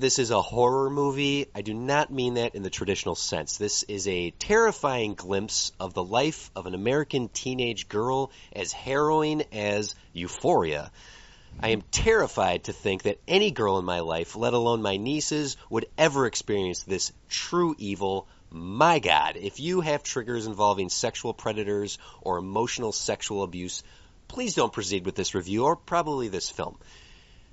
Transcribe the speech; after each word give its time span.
This 0.00 0.18
is 0.18 0.30
a 0.30 0.40
horror 0.40 0.88
movie, 0.88 1.46
I 1.54 1.60
do 1.60 1.74
not 1.74 2.10
mean 2.10 2.34
that 2.34 2.54
in 2.54 2.62
the 2.62 2.70
traditional 2.70 3.14
sense. 3.14 3.58
This 3.58 3.82
is 3.82 4.08
a 4.08 4.30
terrifying 4.30 5.12
glimpse 5.12 5.72
of 5.78 5.92
the 5.92 6.02
life 6.02 6.50
of 6.56 6.66
an 6.66 6.74
American 6.74 7.28
teenage 7.28 7.86
girl 7.86 8.32
as 8.52 8.72
harrowing 8.72 9.42
as 9.52 9.94
Euphoria. 10.14 10.90
I 11.60 11.70
am 11.70 11.82
terrified 11.82 12.64
to 12.64 12.72
think 12.72 13.02
that 13.02 13.20
any 13.28 13.50
girl 13.50 13.78
in 13.78 13.84
my 13.84 14.00
life, 14.00 14.36
let 14.36 14.54
alone 14.54 14.80
my 14.80 14.96
nieces, 14.96 15.58
would 15.68 15.84
ever 15.98 16.24
experience 16.24 16.82
this 16.82 17.12
true 17.28 17.74
evil. 17.76 18.26
My 18.50 19.00
God, 19.00 19.36
if 19.36 19.60
you 19.60 19.82
have 19.82 20.02
triggers 20.02 20.46
involving 20.46 20.88
sexual 20.88 21.34
predators 21.34 21.98
or 22.22 22.38
emotional 22.38 22.92
sexual 22.92 23.42
abuse, 23.42 23.82
please 24.28 24.54
don't 24.54 24.72
proceed 24.72 25.04
with 25.04 25.14
this 25.14 25.34
review 25.34 25.64
or 25.64 25.76
probably 25.76 26.28
this 26.28 26.48
film. 26.48 26.78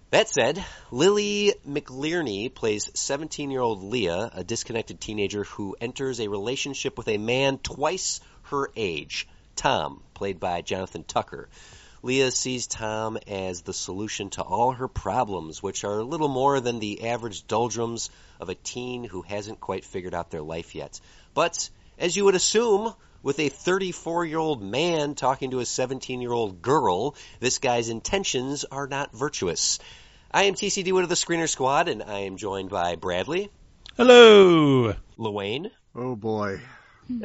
That 0.09 0.29
said, 0.29 0.63
Lily 0.89 1.53
McInerny 1.67 2.53
plays 2.53 2.89
17 2.93 3.51
year 3.51 3.59
old 3.59 3.83
Leah, 3.83 4.31
a 4.33 4.41
disconnected 4.41 5.01
teenager 5.01 5.43
who 5.43 5.75
enters 5.81 6.21
a 6.21 6.29
relationship 6.29 6.97
with 6.97 7.09
a 7.09 7.17
man 7.17 7.57
twice 7.57 8.21
her 8.43 8.71
age, 8.77 9.27
Tom, 9.57 10.01
played 10.13 10.39
by 10.39 10.61
Jonathan 10.61 11.03
Tucker. 11.03 11.49
Leah 12.03 12.31
sees 12.31 12.67
Tom 12.67 13.17
as 13.27 13.63
the 13.63 13.73
solution 13.73 14.29
to 14.29 14.43
all 14.43 14.71
her 14.71 14.87
problems, 14.87 15.61
which 15.61 15.83
are 15.83 16.01
little 16.01 16.29
more 16.29 16.61
than 16.61 16.79
the 16.79 17.09
average 17.09 17.45
doldrums 17.45 18.09
of 18.39 18.47
a 18.47 18.55
teen 18.55 19.03
who 19.03 19.23
hasn't 19.23 19.59
quite 19.59 19.83
figured 19.83 20.13
out 20.13 20.31
their 20.31 20.41
life 20.41 20.73
yet. 20.73 21.01
But, 21.33 21.69
as 21.99 22.15
you 22.15 22.23
would 22.23 22.35
assume, 22.35 22.93
with 23.27 23.39
a 23.39 23.49
34 23.49 24.23
year 24.23 24.39
old 24.39 24.63
man 24.63 25.13
talking 25.13 25.51
to 25.51 25.59
a 25.59 25.65
17 25.65 26.21
year 26.21 26.31
old 26.31 26.61
girl, 26.61 27.13
this 27.41 27.57
guy's 27.59 27.89
intentions 27.89 28.63
are 28.63 28.87
not 28.87 29.13
virtuous. 29.13 29.79
I 30.31 30.43
am 30.43 30.53
TCD 30.53 30.93
Wood 30.93 31.03
of 31.03 31.09
the 31.09 31.15
Screener 31.15 31.49
Squad, 31.49 31.89
and 31.89 32.01
I 32.01 32.19
am 32.19 32.37
joined 32.37 32.69
by 32.69 32.95
Bradley, 32.95 33.51
Hello. 33.97 34.93
Luane, 35.19 35.71
Oh 35.93 36.15
boy. 36.15 36.61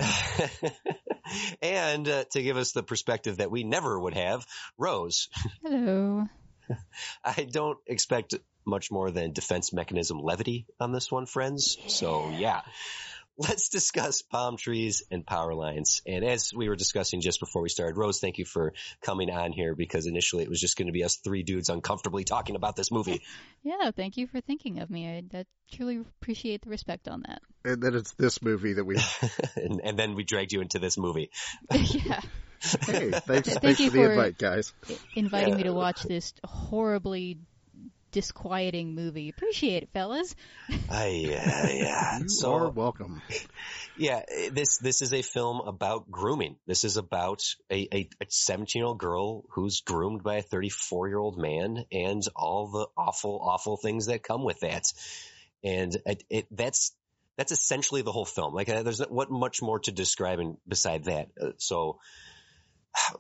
and 1.63 2.09
uh, 2.09 2.25
to 2.33 2.43
give 2.43 2.57
us 2.57 2.73
the 2.73 2.83
perspective 2.83 3.37
that 3.37 3.53
we 3.53 3.63
never 3.63 3.97
would 3.99 4.15
have, 4.15 4.45
Rose. 4.77 5.29
Hello. 5.63 6.27
I 7.25 7.47
don't 7.49 7.79
expect 7.87 8.35
much 8.67 8.91
more 8.91 9.13
than 9.13 9.33
defense 9.33 9.73
mechanism 9.73 10.19
levity 10.19 10.67
on 10.81 10.91
this 10.91 11.13
one, 11.13 11.27
friends. 11.27 11.79
So 11.87 12.31
yeah. 12.31 12.63
Let's 13.49 13.69
discuss 13.69 14.23
palm 14.23 14.57
trees 14.57 15.03
and 15.11 15.27
power 15.27 15.55
lines. 15.55 16.01
And 16.07 16.25
as 16.25 16.53
we 16.55 16.69
were 16.69 16.77
discussing 16.77 17.21
just 17.21 17.41
before 17.41 17.63
we 17.63 17.69
started, 17.69 17.97
Rose, 17.97 18.21
thank 18.21 18.39
you 18.39 18.45
for 18.45 18.73
coming 19.03 19.31
on 19.31 19.53
here 19.53 19.75
because 19.75 20.07
initially 20.07 20.43
it 20.45 20.49
was 20.49 20.61
just 20.61 20.77
going 20.77 20.87
to 20.87 20.93
be 20.93 21.03
us 21.05 21.17
three 21.17 21.43
dudes 21.43 21.69
uncomfortably 21.69 22.25
talking 22.25 22.57
about 22.57 22.77
this 22.77 22.91
movie. 22.91 23.23
Yeah, 23.65 23.93
thank 23.93 24.17
you 24.17 24.27
for 24.27 24.41
thinking 24.41 24.81
of 24.81 24.91
me. 24.91 25.07
I, 25.09 25.39
I 25.39 25.45
truly 25.71 25.99
appreciate 25.99 26.63
the 26.63 26.71
respect 26.71 27.07
on 27.07 27.23
that. 27.29 27.43
And 27.65 27.81
then 27.81 27.95
it's 27.95 28.11
this 28.15 28.43
movie 28.43 28.73
that 28.73 28.85
we, 28.85 28.97
and, 29.57 29.81
and 29.85 29.97
then 29.97 30.17
we 30.17 30.25
dragged 30.25 30.53
you 30.53 30.61
into 30.63 30.81
this 30.81 30.99
movie. 30.99 31.31
yeah, 31.73 32.21
hey, 32.61 33.11
thanks, 33.13 33.23
Thank 33.51 33.61
thanks 33.61 33.79
you 33.81 33.91
for 33.91 33.97
the 33.99 34.03
for- 34.03 34.11
invite, 34.11 34.37
guys. 34.37 34.73
inviting 35.15 35.57
me 35.57 35.63
to 35.63 35.73
watch 35.73 36.03
this 36.03 36.35
horribly 36.45 37.39
disquieting 38.13 38.95
movie. 38.95 39.29
Appreciate 39.29 39.83
it, 39.83 39.91
fellas. 39.93 40.35
I, 40.91 41.07
uh, 41.07 41.69
yeah. 41.73 42.19
You 42.23 42.29
so, 42.29 42.55
are 42.55 42.71
welcome. 42.71 43.23
Yeah, 43.95 44.23
this 44.51 44.79
this 44.79 45.03
is 45.03 45.13
a 45.13 45.21
film 45.21 45.61
about 45.61 46.11
grooming. 46.11 46.57
This 46.67 46.85
is 46.85 46.97
about 46.97 47.43
a 47.71 47.89
a 47.93 48.09
17 48.27 48.81
year 48.81 48.87
old 48.87 48.99
girl 48.99 49.45
who's 49.51 49.83
groomed 49.83 50.23
by 50.23 50.37
a 50.37 50.43
34 50.43 51.09
year 51.09 51.19
old 51.19 51.37
man, 51.37 51.85
and 51.93 52.23
all 52.35 52.69
the 52.69 52.87
awful 52.97 53.39
awful 53.43 53.77
things 53.77 54.07
that 54.07 54.23
come 54.23 54.45
with 54.45 54.61
that. 54.61 54.85
And 55.63 55.95
it, 56.07 56.25
it 56.31 56.47
that's 56.51 56.93
that's 57.37 57.53
essentially 57.53 58.03
the 58.03 58.13
whole 58.13 58.25
film. 58.25 58.55
Like, 58.55 58.69
uh, 58.69 58.83
there's 58.83 59.01
not 59.01 59.11
what 59.11 59.31
much 59.31 59.63
more 59.63 59.79
to 59.81 59.93
describe 59.93 60.39
and 60.39 60.57
beside 60.67 61.05
that. 61.05 61.29
Uh, 61.41 61.51
so, 61.59 61.99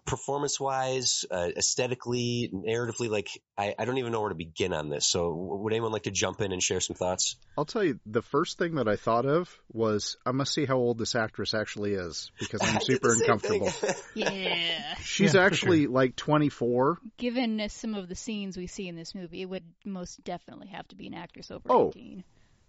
performance 0.05 0.61
wise, 0.61 1.25
uh, 1.31 1.49
aesthetically, 1.57 2.51
narratively, 2.53 3.09
like 3.09 3.29
I, 3.57 3.75
I 3.79 3.85
don't 3.85 3.99
even 3.99 4.13
know 4.13 4.21
where 4.21 4.29
to 4.31 4.35
begin 4.35 4.73
on 4.73 4.89
this. 4.89 5.07
So, 5.09 5.33
would 5.33 5.73
anyone 5.73 5.93
like 5.93 6.05
to 6.05 6.11
jump 6.11 6.41
in 6.41 6.53
and 6.53 6.63
share 6.63 6.81
some 6.81 6.97
thoughts? 6.97 7.37
I'll 7.57 7.65
tell 7.65 7.85
you, 7.85 7.99
the 8.07 8.23
first 8.23 8.59
thing 8.59 8.77
that 8.77 8.89
I 8.89 8.97
thought 8.97 9.27
of 9.27 9.55
was 9.73 10.17
I 10.27 10.33
must 10.33 10.53
see 10.53 10.65
how 10.67 10.77
old 10.77 10.99
this 10.99 11.15
actress 11.15 11.55
actually 11.55 11.95
is 11.95 12.31
because 12.39 12.61
I 12.63 12.69
I'm 12.75 12.81
super 12.81 13.13
uncomfortable. 13.15 13.71
Yeah. 14.15 14.95
She's 15.03 15.35
Yeah, 15.35 15.41
for 15.41 15.47
actually 15.47 15.87
like 15.87 16.17
24. 16.17 16.99
Given 17.19 17.61
uh, 17.61 17.69
some 17.69 17.95
of 17.95 18.09
the 18.09 18.15
scenes 18.15 18.57
we 18.57 18.67
see 18.67 18.89
in 18.89 18.97
this 18.97 19.15
movie, 19.15 19.43
it 19.43 19.47
would 19.47 19.65
most 19.85 20.23
definitely 20.23 20.69
have 20.69 20.87
to 20.89 20.97
be 20.97 21.07
an 21.07 21.15
actress 21.15 21.51
over 21.51 21.63
Oh. 21.71 21.89
18. 21.89 22.25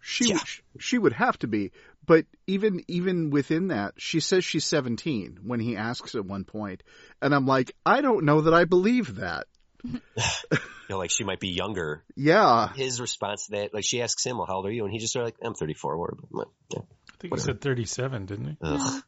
She 0.05 0.29
Yeah. 0.31 0.39
she 0.79 0.97
would 0.97 1.13
have 1.13 1.39
to 1.39 1.47
be, 1.47 1.71
but 2.05 2.25
even 2.45 2.83
even 2.89 3.29
within 3.29 3.69
that, 3.69 3.93
she 3.97 4.19
says 4.19 4.43
she's 4.43 4.65
17 4.65 5.39
when 5.43 5.61
he 5.61 5.77
asks 5.77 6.13
at 6.15 6.25
one 6.25 6.43
point, 6.43 6.83
and 7.21 7.33
I'm 7.33 7.47
like, 7.47 7.73
I 7.85 8.01
don't 8.01 8.25
know 8.25 8.41
that 8.41 8.53
I 8.53 8.65
believe 8.65 9.15
that. 9.15 9.47
You 10.89 10.95
know, 10.95 10.97
like 10.97 11.11
she 11.11 11.23
might 11.23 11.39
be 11.39 11.47
younger 11.47 12.03
Yeah, 12.17 12.73
his 12.73 12.99
response 12.99 13.45
to 13.45 13.51
that, 13.51 13.73
like 13.73 13.85
she 13.87 14.01
asks 14.01 14.25
him, 14.25 14.37
well, 14.37 14.45
"How 14.45 14.55
old 14.55 14.65
are 14.65 14.71
you?" 14.71 14.83
And 14.83 14.91
he 14.91 14.99
just 14.99 15.13
sort 15.13 15.23
of 15.23 15.27
like, 15.27 15.37
"I'm 15.41 15.53
34." 15.53 15.97
Whatever. 15.97 16.19
I'm 16.29 16.37
like, 16.39 16.47
yeah. 16.73 16.79
I 16.81 17.15
think 17.19 17.33
he 17.35 17.39
said 17.39 17.61
37, 17.61 18.25
didn't 18.25 18.45
he? 18.47 18.57
Ugh. 18.61 19.03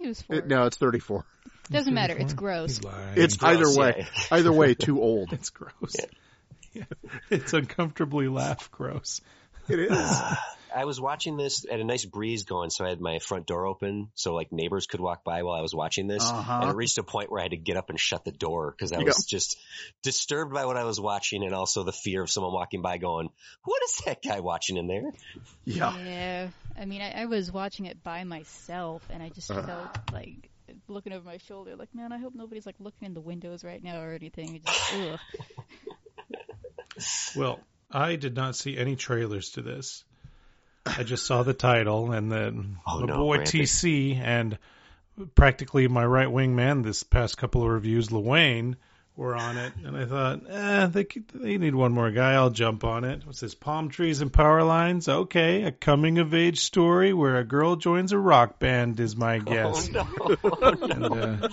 It 0.00 0.08
was 0.08 0.22
four. 0.22 0.36
It- 0.36 0.46
no, 0.46 0.64
it's 0.64 0.78
34. 0.78 1.26
Doesn't 1.70 1.92
matter. 1.92 2.16
It's 2.18 2.32
gross. 2.32 2.76
He's 2.78 2.84
lying. 2.84 3.12
It's 3.16 3.36
gross, 3.36 3.56
either 3.58 3.78
way, 3.78 3.94
yeah. 3.98 4.26
either 4.38 4.52
way, 4.52 4.74
too 4.88 5.02
old. 5.02 5.34
It's 5.34 5.50
gross. 5.50 5.94
Yeah. 6.72 6.84
It's 7.30 7.52
uncomfortably 7.52 8.28
laugh 8.28 8.70
gross. 8.70 9.20
It 9.68 9.78
is. 9.78 10.20
I 10.74 10.86
was 10.86 10.98
watching 10.98 11.36
this 11.36 11.66
at 11.70 11.80
a 11.80 11.84
nice 11.84 12.06
breeze 12.06 12.44
going, 12.44 12.70
so 12.70 12.86
I 12.86 12.88
had 12.88 12.98
my 13.00 13.18
front 13.18 13.46
door 13.46 13.66
open, 13.66 14.08
so 14.14 14.32
like 14.34 14.52
neighbors 14.52 14.86
could 14.86 15.00
walk 15.00 15.22
by 15.22 15.42
while 15.42 15.54
I 15.54 15.60
was 15.60 15.74
watching 15.74 16.06
this. 16.06 16.22
Uh-huh. 16.24 16.60
And 16.62 16.70
it 16.70 16.74
reached 16.76 16.96
a 16.96 17.02
point 17.02 17.30
where 17.30 17.40
I 17.40 17.42
had 17.42 17.50
to 17.50 17.58
get 17.58 17.76
up 17.76 17.90
and 17.90 18.00
shut 18.00 18.24
the 18.24 18.32
door 18.32 18.70
because 18.74 18.90
I 18.90 19.00
Yeah. 19.00 19.04
was 19.04 19.26
just 19.28 19.58
disturbed 20.02 20.54
by 20.54 20.64
what 20.64 20.78
I 20.78 20.84
was 20.84 20.98
watching, 20.98 21.44
and 21.44 21.54
also 21.54 21.82
the 21.84 21.92
fear 21.92 22.22
of 22.22 22.30
someone 22.30 22.54
walking 22.54 22.80
by 22.80 22.96
going, 22.96 23.28
"What 23.64 23.82
is 23.84 23.96
that 24.06 24.22
guy 24.22 24.40
watching 24.40 24.78
in 24.78 24.86
there?" 24.86 25.10
Yeah. 25.66 25.94
Yeah. 25.98 26.48
I 26.80 26.86
mean, 26.86 27.02
I, 27.02 27.22
I 27.22 27.24
was 27.26 27.52
watching 27.52 27.84
it 27.84 28.02
by 28.02 28.24
myself, 28.24 29.06
and 29.10 29.22
I 29.22 29.28
just 29.28 29.50
Uh. 29.50 29.62
felt 29.66 29.98
like 30.10 30.48
looking 30.88 31.12
over 31.12 31.24
my 31.26 31.36
shoulder, 31.36 31.76
like, 31.76 31.94
man, 31.94 32.12
I 32.12 32.18
hope 32.18 32.34
nobody's 32.34 32.64
like 32.64 32.76
looking 32.80 33.04
in 33.04 33.12
the 33.12 33.20
windows 33.20 33.62
right 33.62 33.82
now 33.84 34.00
or 34.00 34.12
anything. 34.14 34.56
It 34.56 34.64
just, 34.64 34.94
ugh. 34.94 35.20
Well, 37.36 37.60
I 37.92 38.16
did 38.16 38.34
not 38.34 38.56
see 38.56 38.76
any 38.76 38.96
trailers 38.96 39.50
to 39.50 39.62
this. 39.62 40.04
I 40.86 41.02
just 41.04 41.26
saw 41.26 41.42
the 41.42 41.54
title 41.54 42.10
and 42.12 42.30
then 42.32 42.78
Oh, 42.86 43.00
my 43.00 43.06
no, 43.06 43.16
boy 43.18 43.36
Randy. 43.38 43.62
TC 43.62 44.16
and 44.18 44.58
practically 45.34 45.86
my 45.88 46.04
right 46.04 46.30
wing 46.30 46.56
man 46.56 46.82
this 46.82 47.02
past 47.02 47.36
couple 47.38 47.62
of 47.62 47.68
reviews, 47.68 48.08
Luane, 48.08 48.74
were 49.14 49.36
on 49.36 49.58
it. 49.58 49.72
And 49.84 49.96
I 49.96 50.06
thought, 50.06 50.40
eh, 50.48 50.86
they, 50.86 51.04
could- 51.04 51.28
they 51.28 51.58
need 51.58 51.74
one 51.74 51.92
more 51.92 52.10
guy. 52.10 52.32
I'll 52.32 52.50
jump 52.50 52.82
on 52.82 53.04
it. 53.04 53.24
What's 53.26 53.40
this? 53.40 53.54
Palm 53.54 53.90
trees 53.90 54.20
and 54.22 54.32
power 54.32 54.64
lines? 54.64 55.08
Okay. 55.08 55.62
A 55.64 55.70
coming 55.72 56.18
of 56.18 56.34
age 56.34 56.60
story 56.60 57.12
where 57.12 57.36
a 57.36 57.44
girl 57.44 57.76
joins 57.76 58.12
a 58.12 58.18
rock 58.18 58.58
band 58.58 58.98
is 58.98 59.14
my 59.14 59.38
guess. 59.38 59.88
Oh 59.94 60.36
no! 60.42 60.72
And, 60.82 61.04
uh, 61.04 61.36
I 61.42 61.46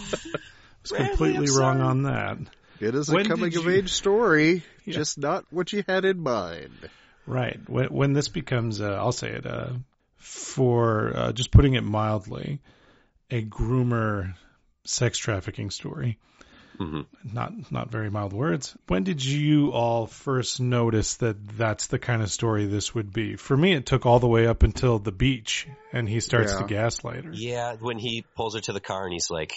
was 0.82 0.92
Randy, 0.94 1.08
completely 1.10 1.48
wrong 1.60 1.82
on 1.82 2.04
that. 2.04 2.38
It 2.80 2.96
is 2.96 3.10
a 3.10 3.24
coming 3.24 3.56
of 3.58 3.66
you... 3.66 3.70
age 3.70 3.92
story, 3.92 4.64
Yeah. 4.86 4.94
just 4.94 5.18
not 5.18 5.46
what 5.52 5.72
you 5.74 5.84
had 5.88 6.06
in 6.06 6.20
mind. 6.22 6.90
Right. 7.26 7.60
When, 7.68 7.88
when 7.88 8.14
this 8.14 8.28
becomes, 8.28 8.82
uh, 8.82 8.94
I'll 8.94 9.12
say 9.12 9.30
it, 9.32 9.46
uh, 9.46 9.74
for 10.18 11.12
uh, 11.16 11.32
just 11.32 11.52
putting 11.52 11.76
it 11.76 11.84
mildly, 11.84 12.60
a 13.30 13.44
groomer 13.44 14.34
sex 14.86 15.18
trafficking 15.18 15.70
story. 15.72 16.18
hmm 16.78 17.02
Not 17.24 17.72
not 17.72 17.92
very 17.92 18.10
mild 18.10 18.34
words. 18.34 18.76
When 18.88 19.04
did 19.04 19.24
you 19.24 19.72
all 19.72 20.08
first 20.08 20.60
notice 20.62 21.18
that 21.18 21.36
that's 21.58 21.88
the 21.88 22.00
kind 22.00 22.22
of 22.22 22.32
story 22.32 22.66
this 22.66 22.96
would 22.96 23.12
be? 23.14 23.36
For 23.36 23.56
me, 23.56 23.74
it 23.74 23.86
took 23.86 24.06
all 24.06 24.20
the 24.20 24.28
way 24.28 24.48
up 24.48 24.64
until 24.64 24.98
the 25.00 25.12
beach, 25.12 25.68
and 25.94 26.08
he 26.08 26.20
starts 26.22 26.54
Yeah. 26.54 26.60
to 26.60 26.66
gaslight 26.68 27.26
her. 27.26 27.32
Yeah, 27.34 27.76
when 27.76 28.00
he 28.00 28.24
pulls 28.36 28.56
her 28.56 28.62
to 28.62 28.74
the 28.74 28.80
car 28.80 29.04
and 29.04 29.14
he's 29.14 29.30
like, 29.30 29.54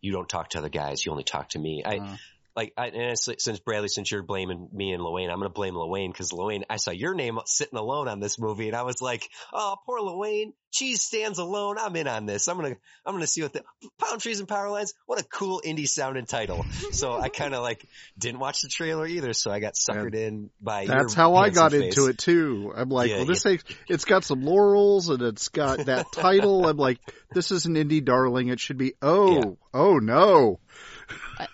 "You 0.00 0.12
don't 0.12 0.28
talk 0.28 0.50
to 0.50 0.58
other 0.58 0.68
guys. 0.68 1.04
You 1.04 1.10
only 1.12 1.24
talk 1.24 1.50
to 1.50 1.58
me." 1.58 1.82
I 1.84 1.96
Uh. 1.98 2.16
Like, 2.60 2.74
I, 2.76 2.88
and 2.88 3.18
since 3.18 3.58
Bradley, 3.60 3.88
since 3.88 4.10
you're 4.10 4.22
blaming 4.22 4.68
me 4.70 4.92
and 4.92 5.02
Luane, 5.02 5.30
I'm 5.30 5.38
going 5.38 5.48
to 5.48 5.48
blame 5.48 5.72
Luane 5.72 6.12
because 6.12 6.30
Luane, 6.30 6.64
I 6.68 6.76
saw 6.76 6.90
your 6.90 7.14
name 7.14 7.38
sitting 7.46 7.78
alone 7.78 8.06
on 8.06 8.20
this 8.20 8.38
movie, 8.38 8.66
and 8.66 8.76
I 8.76 8.82
was 8.82 9.00
like, 9.00 9.26
"Oh, 9.50 9.76
poor 9.86 9.98
Luane. 9.98 10.52
Cheese 10.70 11.02
stands 11.02 11.38
alone. 11.38 11.78
I'm 11.78 11.96
in 11.96 12.06
on 12.06 12.26
this. 12.26 12.48
I'm 12.48 12.58
gonna, 12.58 12.76
I'm 13.06 13.14
gonna 13.14 13.26
see 13.26 13.42
what 13.42 13.54
the 13.54 13.64
Palm 13.98 14.18
Trees 14.18 14.40
and 14.40 14.48
Power 14.48 14.68
Lines. 14.68 14.92
What 15.06 15.18
a 15.18 15.24
cool 15.24 15.62
indie 15.64 15.88
sounding 15.88 16.26
title." 16.26 16.66
So 16.92 17.18
I 17.18 17.28
kind 17.30 17.54
of 17.54 17.62
like 17.62 17.82
didn't 18.18 18.40
watch 18.40 18.60
the 18.60 18.68
trailer 18.68 19.06
either, 19.06 19.32
so 19.32 19.50
I 19.50 19.60
got 19.60 19.72
suckered 19.72 20.14
in 20.14 20.50
by. 20.60 20.84
That's 20.84 21.14
how 21.14 21.36
I 21.36 21.48
got 21.48 21.72
face. 21.72 21.96
into 21.96 22.10
it 22.10 22.18
too. 22.18 22.74
I'm 22.76 22.90
like, 22.90 23.08
Yeah, 23.08 23.16
well, 23.16 23.24
this 23.24 23.46
ain't, 23.46 23.64
it's 23.88 24.04
got 24.04 24.22
some 24.22 24.42
laurels 24.42 25.08
and 25.08 25.22
it's 25.22 25.48
got 25.48 25.86
that 25.86 26.12
title. 26.12 26.66
I'm 26.66 26.76
like, 26.76 27.00
this 27.32 27.52
is 27.52 27.64
an 27.64 27.76
indie 27.76 28.04
darling. 28.04 28.48
It 28.48 28.60
should 28.60 28.76
be. 28.76 28.92
Oh, 29.00 29.32
Yeah. 29.32 29.44
oh, 29.44 29.58
oh 29.72 29.98
no. 29.98 30.60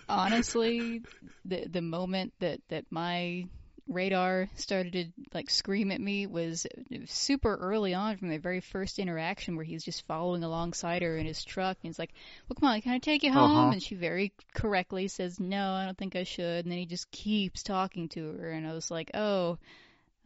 Honestly, 0.09 1.01
the 1.45 1.67
the 1.67 1.81
moment 1.81 2.33
that 2.39 2.59
that 2.69 2.85
my 2.89 3.47
radar 3.89 4.49
started 4.55 4.91
to 4.93 5.05
like 5.33 5.49
scream 5.49 5.91
at 5.91 6.01
me 6.01 6.27
was 6.27 6.67
super 7.05 7.55
early 7.55 7.93
on 7.93 8.17
from 8.17 8.29
the 8.29 8.37
very 8.37 8.59
first 8.59 8.99
interaction 8.99 9.55
where 9.55 9.65
he's 9.65 9.83
just 9.83 10.05
following 10.07 10.43
alongside 10.43 11.01
her 11.01 11.17
in 11.17 11.25
his 11.25 11.43
truck 11.43 11.77
and 11.81 11.89
he's 11.89 11.99
like, 11.99 12.13
"Well, 12.47 12.57
come 12.59 12.69
on, 12.69 12.81
can 12.81 12.91
I 12.93 12.99
take 12.99 13.23
you 13.23 13.31
home?" 13.31 13.57
Uh-huh. 13.57 13.71
And 13.71 13.83
she 13.83 13.95
very 13.95 14.33
correctly 14.53 15.07
says, 15.07 15.39
"No, 15.39 15.71
I 15.71 15.85
don't 15.85 15.97
think 15.97 16.15
I 16.15 16.23
should." 16.23 16.65
And 16.65 16.71
then 16.71 16.79
he 16.79 16.85
just 16.85 17.09
keeps 17.11 17.63
talking 17.63 18.09
to 18.09 18.33
her, 18.33 18.51
and 18.51 18.67
I 18.67 18.73
was 18.73 18.91
like, 18.91 19.11
"Oh, 19.13 19.57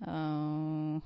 oh." 0.07 1.01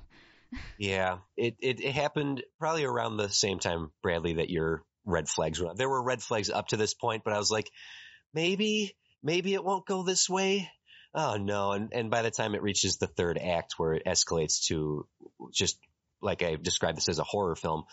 Yeah, 0.77 1.17
it, 1.35 1.55
it 1.59 1.81
it 1.81 1.91
happened 1.91 2.43
probably 2.59 2.85
around 2.85 3.17
the 3.17 3.29
same 3.29 3.59
time, 3.59 3.91
Bradley, 4.01 4.33
that 4.33 4.49
your 4.49 4.83
red 5.05 5.27
flags 5.27 5.59
were. 5.59 5.73
There 5.75 5.89
were 5.89 6.01
red 6.01 6.21
flags 6.21 6.49
up 6.49 6.69
to 6.69 6.77
this 6.77 6.93
point, 6.93 7.23
but 7.23 7.33
I 7.33 7.37
was 7.37 7.51
like, 7.51 7.69
maybe, 8.35 8.95
maybe 9.23 9.53
it 9.53 9.63
won't 9.63 9.87
go 9.87 10.03
this 10.03 10.29
way. 10.29 10.69
Oh 11.15 11.37
no! 11.37 11.71
And 11.71 11.93
and 11.93 12.11
by 12.11 12.21
the 12.21 12.29
time 12.29 12.53
it 12.55 12.61
reaches 12.61 12.97
the 12.97 13.07
third 13.07 13.37
act, 13.37 13.75
where 13.77 13.93
it 13.93 14.03
escalates 14.05 14.65
to 14.67 15.07
just 15.53 15.79
like 16.21 16.43
I 16.43 16.57
described 16.57 16.97
this 16.97 17.07
as 17.09 17.19
a 17.19 17.23
horror 17.23 17.55
film, 17.55 17.85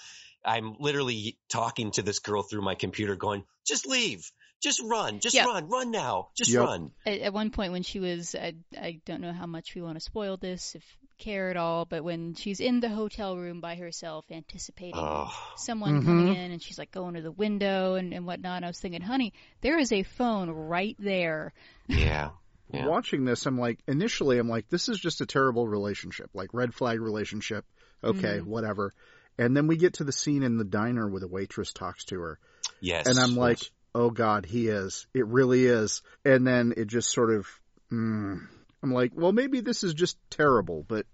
I'm 0.45 0.75
literally 0.81 1.39
talking 1.49 1.93
to 1.93 2.03
this 2.03 2.19
girl 2.19 2.43
through 2.43 2.63
my 2.63 2.75
computer, 2.75 3.15
going, 3.15 3.45
"Just 3.65 3.87
leave, 3.87 4.29
just 4.61 4.83
run, 4.83 5.21
just 5.21 5.37
Yeah. 5.37 5.47
run, 5.47 5.69
run 5.69 5.93
now, 5.93 6.31
just 6.37 6.51
Yep. 6.51 6.61
run." 6.61 6.91
At, 7.07 7.19
at 7.21 7.33
one 7.33 7.51
point 7.51 7.71
when 7.73 7.85
she 7.85 8.01
was, 8.01 8.35
I, 8.35 8.55
I 8.77 9.01
don't 9.07 9.21
know 9.21 9.33
how 9.33 9.47
much 9.47 9.77
we 9.77 9.83
want 9.83 9.95
to 9.95 10.01
spoil 10.01 10.37
this, 10.37 10.75
if 10.75 10.85
care 11.19 11.51
at 11.51 11.57
all, 11.57 11.85
but 11.85 12.03
when 12.05 12.35
she's 12.35 12.61
in 12.61 12.81
the 12.81 12.89
hotel 12.89 13.37
room 13.37 13.61
by 13.61 13.75
herself, 13.77 14.25
anticipating 14.31 14.95
Oh, 14.97 15.33
someone 15.57 16.01
Mhm. 16.01 16.05
coming 16.05 16.29
in, 16.35 16.51
and 16.53 16.63
she's 16.63 16.79
like 16.79 16.91
going 16.91 17.15
to 17.15 17.23
the 17.23 17.31
window 17.33 17.95
and, 17.95 18.13
and 18.13 18.27
whatnot. 18.27 18.65
I 18.65 18.67
was 18.67 18.81
thinking, 18.81 19.01
honey, 19.03 19.33
there 19.61 19.79
is 19.79 19.93
a 19.93 20.03
phone 20.03 20.51
right 20.51 20.97
there. 20.99 21.53
yeah, 21.89 22.31
yeah. 22.73 22.87
Watching 22.87 23.25
this, 23.25 23.45
I'm 23.47 23.59
like, 23.59 23.81
initially, 23.87 24.39
I'm 24.39 24.49
like, 24.49 24.69
this 24.69 24.89
is 24.89 24.99
just 24.99 25.21
a 25.21 25.27
terrible 25.27 25.69
relationship, 25.69 26.31
like 26.35 26.51
red 26.55 26.75
flag 26.75 27.01
relationship. 27.01 27.65
Okay, 28.05 28.39
Mhm. 28.41 28.45
whatever. 28.47 28.95
And 29.39 29.57
then 29.57 29.67
we 29.67 29.77
get 29.77 29.95
to 29.95 30.05
the 30.05 30.13
scene 30.13 30.43
in 30.43 30.57
the 30.57 30.65
diner 30.65 31.09
where 31.09 31.21
the 31.21 31.29
waitress 31.29 31.73
talks 31.73 32.05
to 32.07 32.21
her. 32.21 32.39
Yes, 32.81 33.07
and 33.07 33.19
I'm 33.19 33.37
like, 33.37 33.61
yes. 33.63 33.71
oh 33.95 34.11
God, 34.11 34.45
he 34.47 34.69
is. 34.69 35.07
It 35.15 35.27
really 35.27 35.67
is. 35.67 36.03
And 36.25 36.47
then 36.47 36.75
it 36.77 36.87
just 36.89 37.11
sort 37.11 37.31
of, 37.33 37.47
mm, 37.93 38.41
I'm 38.83 38.93
like, 38.93 39.13
well, 39.15 39.33
maybe 39.33 39.61
this 39.61 39.85
is 39.85 39.95
just 39.95 40.17
terrible, 40.31 40.85
but 40.87 41.07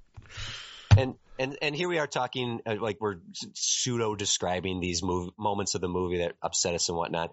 and 0.97 1.15
and 1.39 1.57
and 1.61 1.75
here 1.75 1.89
we 1.89 1.99
are 1.99 2.07
talking 2.07 2.61
uh, 2.67 2.77
like 2.81 2.99
we're 3.01 3.17
pseudo 3.55 4.15
describing 4.15 4.81
these 4.81 5.03
move, 5.03 5.31
moments 5.39 5.75
of 5.75 5.81
the 5.81 5.89
movie 5.89 6.19
that 6.19 6.35
upset 6.43 6.75
us 6.75 6.89
and 6.89 6.97
whatnot. 6.97 7.31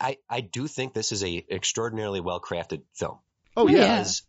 I 0.00 0.18
I 0.30 0.40
do 0.40 0.66
think 0.66 0.94
this 0.94 1.12
is 1.12 1.24
a 1.24 1.44
extraordinarily 1.50 2.20
well 2.20 2.40
crafted 2.40 2.82
film. 2.94 3.18
oh 3.56 3.66
Yeah. 3.66 3.78
yeah, 3.78 3.98
Because 3.98 4.22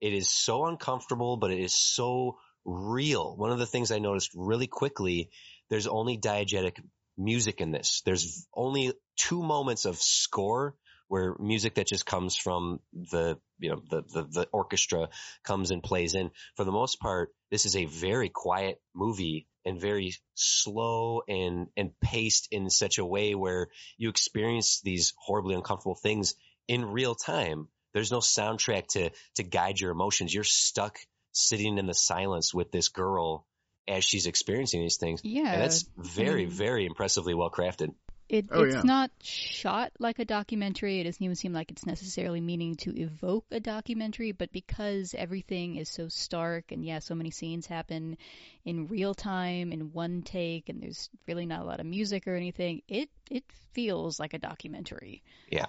it 0.00 0.12
is 0.12 0.30
so 0.30 0.66
uncomfortable, 0.66 1.36
but 1.36 1.52
it 1.52 1.60
is 1.60 1.74
so 1.74 2.38
real. 2.64 3.36
One 3.36 3.52
of 3.52 3.58
the 3.58 3.66
things 3.66 3.92
I 3.92 4.00
noticed 4.00 4.32
really 4.34 4.66
quickly, 4.66 5.30
there's 5.70 5.86
only 5.86 6.18
diegetic 6.18 6.82
music 7.16 7.60
in 7.60 7.70
this. 7.70 8.02
There's 8.04 8.46
only 8.52 8.92
two 9.16 9.42
moments 9.42 9.84
of 9.84 9.96
score 10.00 10.74
where 11.12 11.36
music 11.38 11.74
that 11.74 11.86
just 11.86 12.06
comes 12.06 12.36
from 12.36 12.80
the, 12.94 13.38
you 13.58 13.68
know, 13.68 13.82
the, 13.90 14.02
the, 14.14 14.22
the 14.22 14.48
orchestra 14.50 15.10
comes 15.44 15.70
and 15.70 15.82
plays 15.82 16.14
in. 16.14 16.30
For 16.56 16.64
the 16.64 16.72
most 16.72 17.00
part, 17.00 17.34
this 17.50 17.66
is 17.66 17.76
a 17.76 17.84
very 17.84 18.30
quiet 18.30 18.80
movie 18.94 19.46
and 19.66 19.78
very 19.78 20.14
slow 20.32 21.20
and, 21.28 21.66
and 21.76 21.90
paced 22.00 22.48
in 22.50 22.70
such 22.70 22.96
a 22.96 23.04
way 23.04 23.34
where 23.34 23.68
you 23.98 24.08
experience 24.08 24.80
these 24.82 25.12
horribly 25.18 25.54
uncomfortable 25.54 25.96
things 26.02 26.34
in 26.66 26.82
real 26.86 27.14
time. 27.14 27.68
There's 27.92 28.10
no 28.10 28.20
soundtrack 28.20 28.86
to, 28.92 29.10
to 29.34 29.42
guide 29.42 29.80
your 29.80 29.90
emotions. 29.90 30.32
You're 30.32 30.44
stuck 30.44 30.98
sitting 31.32 31.76
in 31.76 31.84
the 31.84 31.92
silence 31.92 32.54
with 32.54 32.72
this 32.72 32.88
girl 32.88 33.46
as 33.86 34.02
she's 34.02 34.24
experiencing 34.24 34.80
these 34.80 34.96
things. 34.96 35.20
Yeah. 35.22 35.52
And 35.52 35.62
that's 35.62 35.84
very, 35.94 36.46
mean- 36.46 36.54
very 36.54 36.86
impressively 36.86 37.34
well 37.34 37.50
crafted. 37.50 37.90
It, 38.32 38.46
Oh, 38.50 38.62
it's 38.62 38.76
yeah. 38.76 38.80
not 38.82 39.10
shot 39.22 39.92
like 39.98 40.18
a 40.18 40.24
documentary. 40.24 41.00
It 41.00 41.04
doesn't 41.04 41.22
even 41.22 41.36
seem 41.36 41.52
like 41.52 41.70
it's 41.70 41.84
necessarily 41.84 42.40
meaning 42.40 42.76
to 42.76 42.98
evoke 42.98 43.44
a 43.50 43.60
documentary, 43.60 44.32
but 44.32 44.50
because 44.52 45.14
everything 45.14 45.76
is 45.76 45.90
so 45.90 46.08
stark 46.08 46.72
and 46.72 46.82
yeah, 46.82 47.00
so 47.00 47.14
many 47.14 47.30
scenes 47.30 47.66
happen 47.66 48.16
in 48.64 48.86
real 48.86 49.12
time 49.12 49.70
in 49.70 49.92
one 49.92 50.22
take 50.22 50.70
and 50.70 50.82
there's 50.82 51.10
really 51.28 51.44
not 51.44 51.60
a 51.60 51.64
lot 51.64 51.78
of 51.78 51.84
music 51.84 52.26
or 52.26 52.34
anything, 52.34 52.80
it 52.88 53.10
it 53.30 53.44
feels 53.74 54.18
like 54.18 54.32
a 54.32 54.38
documentary. 54.38 55.22
Yeah, 55.50 55.66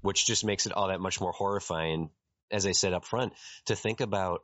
which 0.00 0.24
just 0.24 0.42
makes 0.42 0.64
it 0.64 0.72
all 0.72 0.88
that 0.88 1.00
much 1.00 1.20
more 1.20 1.32
horrifying. 1.32 2.08
As 2.50 2.64
I 2.64 2.72
said 2.72 2.94
up 2.94 3.04
front, 3.04 3.34
to 3.66 3.76
think 3.76 4.00
about 4.00 4.40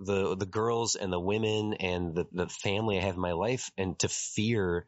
the 0.00 0.34
the 0.34 0.44
girls 0.46 0.96
and 0.96 1.12
the 1.12 1.20
women 1.20 1.74
and 1.74 2.16
the 2.16 2.26
the 2.32 2.48
family 2.48 2.98
I 2.98 3.02
have 3.02 3.14
in 3.14 3.20
my 3.20 3.32
life, 3.32 3.70
and 3.78 3.96
to 4.00 4.08
fear 4.08 4.86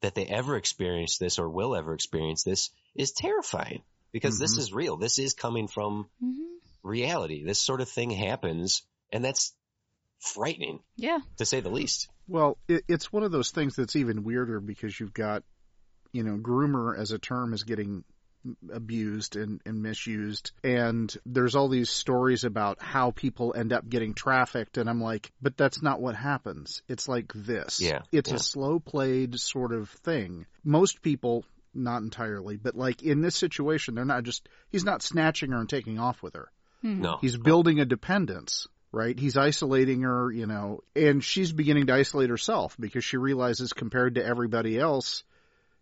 that 0.00 0.14
they 0.14 0.26
ever 0.26 0.56
experience 0.56 1.18
this 1.18 1.38
or 1.38 1.48
will 1.48 1.74
ever 1.74 1.94
experience 1.94 2.44
this 2.44 2.70
is 2.94 3.12
terrifying 3.12 3.82
because 4.12 4.38
this 4.38 4.54
Mhm. 4.56 4.58
is 4.60 4.72
real. 4.72 4.96
This 4.96 5.18
is 5.18 5.34
coming 5.34 5.68
from 5.68 6.08
hmm 6.20 6.44
reality. 6.84 7.44
This 7.44 7.60
sort 7.60 7.80
of 7.80 7.88
thing 7.88 8.10
happens, 8.10 8.82
and 9.12 9.24
that's 9.24 9.52
frightening 10.20 10.80
Yeah. 10.96 11.18
to 11.36 11.44
say 11.44 11.60
the 11.60 11.70
least. 11.70 12.08
Well, 12.28 12.56
it, 12.68 12.84
it's 12.88 13.12
one 13.12 13.24
of 13.24 13.32
those 13.32 13.50
things 13.50 13.76
that's 13.76 13.96
even 13.96 14.22
weirder 14.24 14.60
because 14.60 14.98
you've 14.98 15.12
got, 15.12 15.42
you 16.12 16.22
know, 16.22 16.38
groomer 16.38 16.96
as 16.98 17.10
a 17.10 17.18
term 17.18 17.52
is 17.52 17.64
getting 17.64 18.04
abused 18.72 19.36
and, 19.36 19.60
and 19.66 19.82
misused. 19.82 20.52
And 20.62 21.14
there's 21.26 21.54
all 21.54 21.68
these 21.68 21.90
stories 21.90 22.44
about 22.44 22.80
how 22.80 23.10
people 23.10 23.54
end 23.56 23.72
up 23.72 23.88
getting 23.88 24.14
trafficked. 24.14 24.78
And 24.78 24.88
I'm 24.88 25.00
like, 25.00 25.30
but 25.42 25.56
that's 25.56 25.82
not 25.82 26.00
what 26.00 26.14
happens. 26.16 26.82
It's 26.88 27.08
like 27.08 27.32
this. 27.34 27.80
Yeah, 27.80 28.02
It's 28.12 28.30
yeah. 28.30 28.36
a 28.36 28.40
slow 28.40 28.78
played 28.78 29.38
sort 29.38 29.72
of 29.72 29.90
thing. 29.90 30.46
Most 30.64 31.02
people, 31.02 31.44
not 31.74 32.02
entirely, 32.02 32.56
but 32.56 32.74
like 32.74 33.02
in 33.02 33.20
this 33.20 33.36
situation, 33.36 33.94
they're 33.94 34.04
not 34.04 34.24
just, 34.24 34.48
he's 34.70 34.84
not 34.84 35.02
snatching 35.02 35.52
her 35.52 35.58
and 35.58 35.68
taking 35.68 35.98
off 35.98 36.22
with 36.22 36.34
her. 36.34 36.48
Mhm. 36.84 36.98
No, 36.98 37.18
He's 37.20 37.36
building 37.36 37.80
a 37.80 37.84
dependence, 37.84 38.68
right? 38.92 39.18
He's 39.18 39.36
isolating 39.36 40.02
her, 40.02 40.30
you 40.30 40.46
know, 40.46 40.80
and 40.94 41.22
she's 41.22 41.52
beginning 41.52 41.86
to 41.88 41.94
isolate 41.94 42.30
herself 42.30 42.76
because 42.78 43.04
she 43.04 43.16
realizes 43.16 43.72
compared 43.72 44.14
to 44.14 44.24
everybody 44.24 44.78
else, 44.78 45.24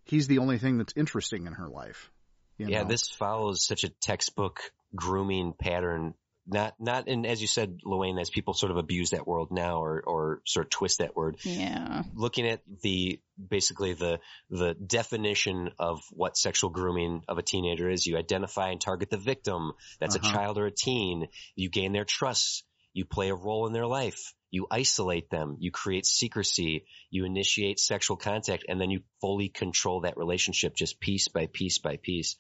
he's 0.05 0.27
the 0.27 0.39
only 0.39 0.59
thing 0.59 0.79
that's 0.79 0.95
interesting 0.97 1.47
in 1.47 1.53
her 1.53 1.69
life. 1.69 2.11
You 2.59 2.69
yeah, 2.69 2.83
know? 2.83 2.89
this 2.89 3.09
follows 3.09 3.65
such 3.65 3.85
a 3.85 3.89
textbook 3.89 4.61
grooming 4.95 5.55
pattern. 5.59 6.15
Not, 6.49 6.75
not, 6.79 7.09
and 7.09 7.27
as 7.27 7.41
you 7.41 7.49
said, 7.49 7.81
Luane, 7.85 8.21
as 8.21 8.31
people 8.31 8.55
sort 8.55 8.71
of 8.71 8.77
abuse 8.79 9.11
that 9.11 9.27
word 9.27 9.49
now 9.51 9.83
or, 9.83 10.01
or 10.07 10.43
sort 10.47 10.67
of 10.67 10.71
twist 10.71 10.99
that 10.99 11.17
word, 11.17 11.39
Yeah. 11.43 12.05
looking 12.15 12.47
at 12.47 12.61
the, 12.83 13.19
basically 13.37 13.95
the, 13.95 14.21
the 14.49 14.75
definition 14.75 15.71
of 15.81 16.03
what 16.13 16.37
sexual 16.37 16.71
grooming 16.71 17.23
of 17.27 17.39
a 17.39 17.43
teenager 17.43 17.91
is, 17.91 18.07
you 18.07 18.17
identify 18.17 18.71
and 18.71 18.81
target 18.81 19.11
the 19.11 19.17
victim. 19.17 19.73
That's 19.99 20.15
Uh-huh. 20.15 20.29
a 20.29 20.33
child 20.33 20.59
or 20.59 20.67
a 20.67 20.71
teen. 20.71 21.27
You 21.57 21.69
gain 21.69 21.93
their 21.93 22.05
trust. 22.05 22.65
You 22.93 23.05
play 23.07 23.29
a 23.31 23.35
role 23.35 23.67
in 23.67 23.73
their 23.73 23.87
life. 23.87 24.33
You 24.57 24.67
isolate 24.71 25.29
them. 25.29 25.59
You 25.61 25.71
create 25.71 26.07
secrecy. 26.07 26.87
You 27.11 27.27
initiate 27.27 27.79
sexual 27.79 28.17
contact 28.17 28.65
and 28.67 28.81
then 28.81 28.89
you 28.91 29.01
fully 29.21 29.51
control 29.51 30.01
that 30.01 30.17
relationship 30.17 30.75
just 30.75 30.99
piece 30.99 31.29
by 31.29 31.47
piece 31.53 31.79
by 31.79 31.99
piece. 31.99 32.37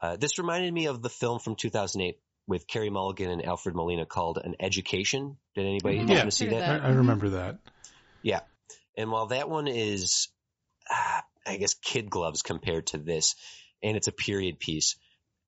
Uh, 0.00 0.14
this 0.16 0.38
reminded 0.38 0.72
me 0.72 0.86
of 0.86 1.02
the 1.02 1.08
film 1.08 1.40
from 1.40 1.56
2008 1.56 2.20
with 2.46 2.68
Carey 2.68 2.90
Mulligan 2.90 3.28
and 3.28 3.44
Alfred 3.44 3.74
Molina 3.74 4.06
called 4.06 4.38
An 4.38 4.54
Education. 4.60 5.36
Did 5.56 5.66
anybody 5.66 5.96
Mhm. 5.96 6.00
happen 6.02 6.14
Yeah. 6.16 6.24
to 6.26 6.30
see 6.30 6.46
that? 6.46 6.60
that. 6.60 6.82
I, 6.82 6.86
I 6.86 6.90
remember 6.90 7.30
that. 7.30 7.58
Yeah. 8.22 8.42
And 8.96 9.10
while 9.10 9.26
that 9.26 9.48
one 9.50 9.66
is, 9.66 10.28
ah, 10.88 11.24
I 11.44 11.56
guess, 11.56 11.74
kid 11.74 12.08
gloves 12.08 12.42
compared 12.42 12.86
to 12.88 12.98
this, 12.98 13.34
and 13.82 13.96
it's 13.96 14.06
a 14.06 14.12
period 14.12 14.60
piece, 14.60 14.94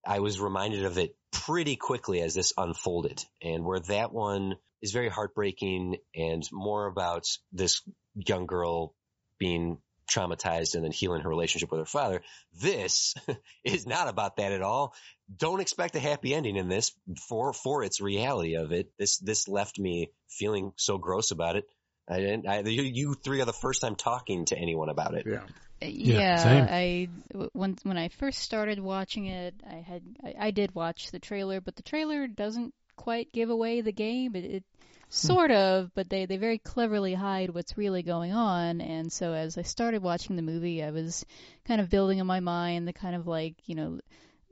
I 0.06 0.20
was 0.20 0.40
reminded 0.40 0.84
of 0.84 0.98
it 0.98 1.16
pretty 1.32 1.76
quickly 1.76 2.20
as 2.20 2.34
this 2.34 2.52
unfolded 2.56 3.24
and 3.42 3.64
where 3.64 3.80
that 3.80 4.12
one 4.12 4.56
is 4.82 4.92
very 4.92 5.08
heartbreaking 5.08 5.96
and 6.14 6.42
more 6.52 6.86
about 6.86 7.26
this 7.52 7.82
young 8.14 8.46
girl 8.46 8.94
being 9.38 9.78
traumatized 10.10 10.74
and 10.74 10.84
then 10.84 10.92
healing 10.92 11.22
her 11.22 11.28
relationship 11.28 11.70
with 11.70 11.80
her 11.80 11.86
father. 11.86 12.22
This 12.60 13.14
is 13.64 13.86
not 13.86 14.08
about 14.08 14.36
that 14.36 14.52
at 14.52 14.62
all. 14.62 14.94
Don't 15.34 15.60
expect 15.60 15.96
a 15.96 16.00
happy 16.00 16.34
ending 16.34 16.56
in 16.56 16.68
this 16.68 16.92
for, 17.28 17.52
for 17.52 17.82
its 17.82 18.00
reality 18.00 18.56
of 18.56 18.72
it. 18.72 18.90
This, 18.98 19.18
this 19.18 19.48
left 19.48 19.78
me 19.78 20.10
feeling 20.28 20.72
so 20.76 20.98
gross 20.98 21.30
about 21.30 21.56
it. 21.56 21.64
I 22.08 22.18
didn't, 22.18 22.46
I, 22.46 22.60
you, 22.60 22.82
you 22.82 23.14
three 23.14 23.40
are 23.40 23.46
the 23.46 23.52
first 23.52 23.80
time 23.80 23.96
talking 23.96 24.44
to 24.46 24.58
anyone 24.58 24.88
about 24.88 25.14
it. 25.14 25.26
Yeah. 25.26 25.40
Uh, 25.82 25.86
yeah, 25.86 26.36
same. 26.36 26.66
I 26.70 27.48
when 27.52 27.76
when 27.82 27.98
I 27.98 28.08
first 28.08 28.38
started 28.38 28.78
watching 28.78 29.26
it, 29.26 29.54
I 29.68 29.76
had 29.76 30.02
I, 30.22 30.34
I 30.38 30.50
did 30.50 30.74
watch 30.74 31.10
the 31.10 31.18
trailer, 31.18 31.60
but 31.60 31.76
the 31.76 31.82
trailer 31.82 32.26
doesn't 32.26 32.74
quite 32.96 33.32
give 33.32 33.50
away 33.50 33.80
the 33.80 33.92
game. 33.92 34.36
It, 34.36 34.44
it 34.44 34.64
hmm. 34.64 35.08
sort 35.08 35.50
of, 35.50 35.90
but 35.94 36.08
they 36.08 36.26
they 36.26 36.36
very 36.36 36.58
cleverly 36.58 37.14
hide 37.14 37.50
what's 37.50 37.76
really 37.76 38.02
going 38.02 38.32
on. 38.32 38.80
And 38.80 39.12
so 39.12 39.32
as 39.32 39.58
I 39.58 39.62
started 39.62 40.02
watching 40.02 40.36
the 40.36 40.42
movie, 40.42 40.82
I 40.82 40.90
was 40.90 41.24
kind 41.66 41.80
of 41.80 41.90
building 41.90 42.18
in 42.18 42.26
my 42.26 42.40
mind 42.40 42.86
the 42.86 42.92
kind 42.92 43.16
of 43.16 43.26
like 43.26 43.54
you 43.66 43.74
know 43.74 44.00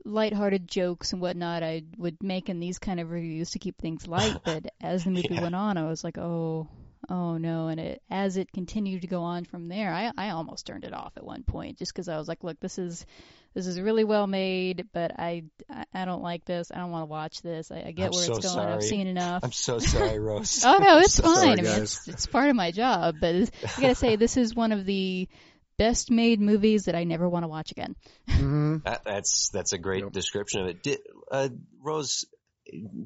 lighthearted 0.05 0.67
jokes 0.67 1.13
and 1.13 1.21
whatnot 1.21 1.63
I 1.63 1.83
would 1.97 2.21
make 2.21 2.49
in 2.49 2.59
these 2.59 2.77
kind 2.77 2.99
of 2.99 3.09
reviews 3.09 3.51
to 3.51 3.59
keep 3.59 3.77
things 3.77 4.07
light. 4.07 4.37
But 4.45 4.65
as 4.81 5.05
the 5.05 5.11
movie 5.11 5.29
Yeah. 5.31 5.41
went 5.41 5.55
on, 5.55 5.77
I 5.77 5.87
was 5.87 6.03
like, 6.03 6.17
oh, 6.17 6.67
oh 7.09 7.37
no. 7.37 7.67
And 7.67 7.79
it, 7.79 8.01
as 8.09 8.37
it 8.37 8.51
continued 8.51 9.01
to 9.01 9.07
go 9.07 9.21
on 9.21 9.45
from 9.45 9.67
there, 9.67 9.91
I, 9.93 10.11
I 10.17 10.29
almost 10.29 10.65
turned 10.65 10.83
it 10.83 10.93
off 10.93 11.13
at 11.17 11.25
one 11.25 11.43
point 11.43 11.77
just 11.77 11.93
because 11.93 12.07
I 12.09 12.17
was 12.17 12.27
like, 12.27 12.43
look, 12.43 12.59
this 12.59 12.77
is, 12.77 13.05
this 13.53 13.67
is 13.67 13.79
really 13.79 14.03
well 14.03 14.25
made, 14.27 14.87
but 14.93 15.11
I, 15.19 15.43
I, 15.69 15.85
I 15.93 16.05
don't 16.05 16.23
like 16.23 16.43
this. 16.45 16.71
I 16.73 16.77
don't 16.77 16.91
want 16.91 17.03
to 17.03 17.11
watch 17.11 17.41
this. 17.41 17.71
I, 17.71 17.83
I 17.87 17.91
get 17.91 18.07
I'm 18.07 18.13
where 18.13 18.25
so 18.25 18.35
it's 18.37 18.53
going. 18.53 18.67
I've 18.67 18.83
seen 18.83 19.07
enough. 19.07 19.43
I'm 19.43 19.51
so 19.51 19.79
sorry, 19.79 20.19
Rose. 20.19 20.61
Oh 20.65 20.77
no, 20.79 20.97
it's 20.99 21.13
So 21.23 21.23
fine. 21.23 21.33
sorry, 21.35 21.51
I 21.51 21.55
mean, 21.61 21.83
it's 21.83 22.07
it's 22.07 22.25
part 22.27 22.49
of 22.49 22.55
my 22.55 22.71
job, 22.71 23.15
but 23.19 23.35
I 23.35 23.81
gotta 23.81 23.95
say, 23.95 24.15
this 24.15 24.37
is 24.37 24.55
one 24.55 24.71
of 24.71 24.85
the 24.85 25.27
best 25.77 26.11
made 26.11 26.39
movies 26.39 26.85
that 26.85 26.95
I 26.95 27.03
never 27.03 27.27
want 27.27 27.43
to 27.43 27.47
watch 27.47 27.71
again. 27.71 27.95
hmm 28.29 28.77
That, 28.85 29.01
that's 29.05 29.49
that's 29.53 29.73
a 29.73 29.77
great 29.77 30.03
Yep. 30.03 30.13
description 30.13 30.61
of 30.61 30.67
it. 30.67 30.83
Did, 30.83 30.99
uh, 31.31 31.49
Rose, 31.81 32.25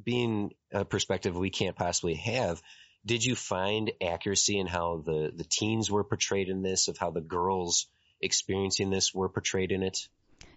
being 0.04 0.52
a 0.72 0.86
perspective 0.86 1.36
we 1.36 1.50
can't 1.50 1.76
possibly 1.76 2.16
have, 2.16 2.62
did 3.08 3.24
you 3.24 3.36
find 3.36 3.92
accuracy 4.04 4.60
in 4.60 4.68
how 4.68 5.02
the 5.06 5.32
the 5.36 5.46
teens 5.46 5.90
were 5.90 6.04
portrayed 6.04 6.50
in 6.50 6.62
this, 6.62 6.88
of 6.90 6.98
how 6.98 7.10
the 7.10 7.22
girls 7.22 7.88
experiencing 8.22 8.90
this 8.90 9.14
were 9.14 9.30
portrayed 9.30 9.72
in 9.72 9.82
it? 9.82 9.98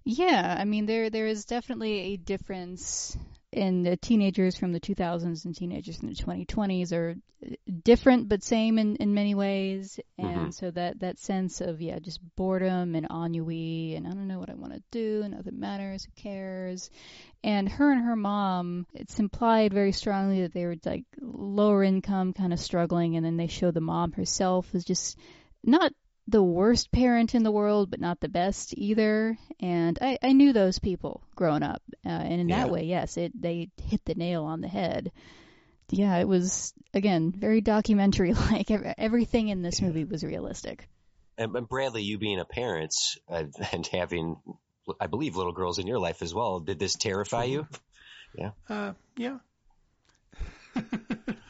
Yeah, 0.05 0.57
I 0.59 0.65
mean 0.65 0.87
there 0.87 1.11
there 1.11 1.27
is 1.27 1.45
definitely 1.45 2.01
a 2.01 2.17
difference 2.17 3.17
in 3.53 3.83
the 3.83 3.97
teenagers 3.97 4.57
from 4.57 4.73
the 4.73 4.81
2000s 4.81 5.45
and 5.45 5.57
teenagers 5.57 5.97
from 5.99 6.09
the 6.09 6.15
2020s 6.15 6.93
are 6.93 7.17
uh, 7.45 7.51
different 7.83 8.29
but 8.29 8.45
same 8.45 8.79
in, 8.79 8.95
in 8.97 9.13
many 9.13 9.35
ways 9.35 9.99
and 10.19 10.49
Mhm. 10.49 10.55
so 10.55 10.71
that 10.71 11.01
that 11.01 11.19
sense 11.19 11.61
of 11.61 11.81
yeah 11.81 11.99
just 11.99 12.21
boredom 12.37 12.95
and 12.95 13.07
ennui 13.11 13.95
and 13.97 14.07
I 14.07 14.11
don't 14.11 14.29
know 14.29 14.39
what 14.39 14.51
I 14.51 14.55
want 14.55 14.75
to 14.75 14.83
do 14.93 15.27
nothing 15.29 15.59
matters 15.59 16.05
who 16.05 16.13
cares 16.15 16.91
and 17.43 17.69
her 17.69 17.91
and 17.91 18.05
her 18.05 18.17
mom 18.17 18.87
it's 18.95 19.19
implied 19.19 19.73
very 19.73 19.93
strongly 19.93 20.43
that 20.43 20.53
they 20.53 20.67
were 20.67 20.77
like 20.85 21.05
lower 21.21 21.83
income 21.83 22.33
kind 22.33 22.53
of 22.53 22.61
struggling 22.61 23.17
and 23.17 23.27
then 23.27 23.37
they 23.37 23.49
show 23.49 23.73
the 23.73 23.81
mom 23.81 24.13
herself 24.13 24.73
as 24.75 24.85
just 24.85 25.17
not 25.65 25.93
the 26.31 26.43
worst 26.43 26.91
parent 26.93 27.35
in 27.35 27.43
the 27.43 27.51
world, 27.51 27.91
but 27.91 28.01
not 28.01 28.21
the 28.21 28.29
best 28.29 28.75
either. 28.77 29.37
And 29.59 29.99
I, 30.01 30.19
I 30.23 30.33
knew 30.33 30.53
those 30.53 30.79
people 30.79 31.23
growing 31.35 31.63
up, 31.63 31.83
uh, 32.05 32.09
and 32.09 32.41
in 32.41 32.49
Yeah. 32.49 32.59
that 32.65 32.71
way, 32.71 32.85
yes, 32.85 33.17
it 33.17 33.33
they 33.41 33.71
hit 33.83 34.05
the 34.05 34.15
nail 34.15 34.45
on 34.45 34.61
the 34.61 34.69
head. 34.69 35.13
Yeah, 35.91 36.17
it 36.19 36.29
was 36.29 36.73
again 36.95 37.33
very 37.33 37.61
documentary 37.61 38.33
like. 38.51 38.71
Everything 38.71 39.49
in 39.49 39.63
this 39.63 39.83
movie 39.83 40.05
was 40.05 40.23
realistic. 40.25 40.89
And, 41.37 41.55
and 41.57 41.69
Bradley, 41.69 42.03
you 42.03 42.19
being 42.19 42.39
a 42.39 42.45
parent 42.45 42.93
uh, 43.29 43.45
and 43.73 43.87
having, 43.87 44.37
I 45.01 45.07
believe, 45.07 45.37
little 45.37 45.53
girls 45.53 45.79
in 45.79 45.87
your 45.87 45.99
life 45.99 46.23
as 46.23 46.35
well, 46.35 46.61
did 46.61 46.79
this 46.79 46.95
terrify 46.95 47.45
you? 47.45 47.67
Yeah. 48.37 48.51
Uh, 48.69 48.93
yeah. 49.17 49.39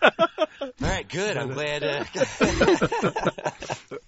All 0.02 0.71
right, 0.80 1.09
good. 1.09 1.37
I'm 1.37 1.52
glad. 1.52 1.83
Uh, 1.85 2.04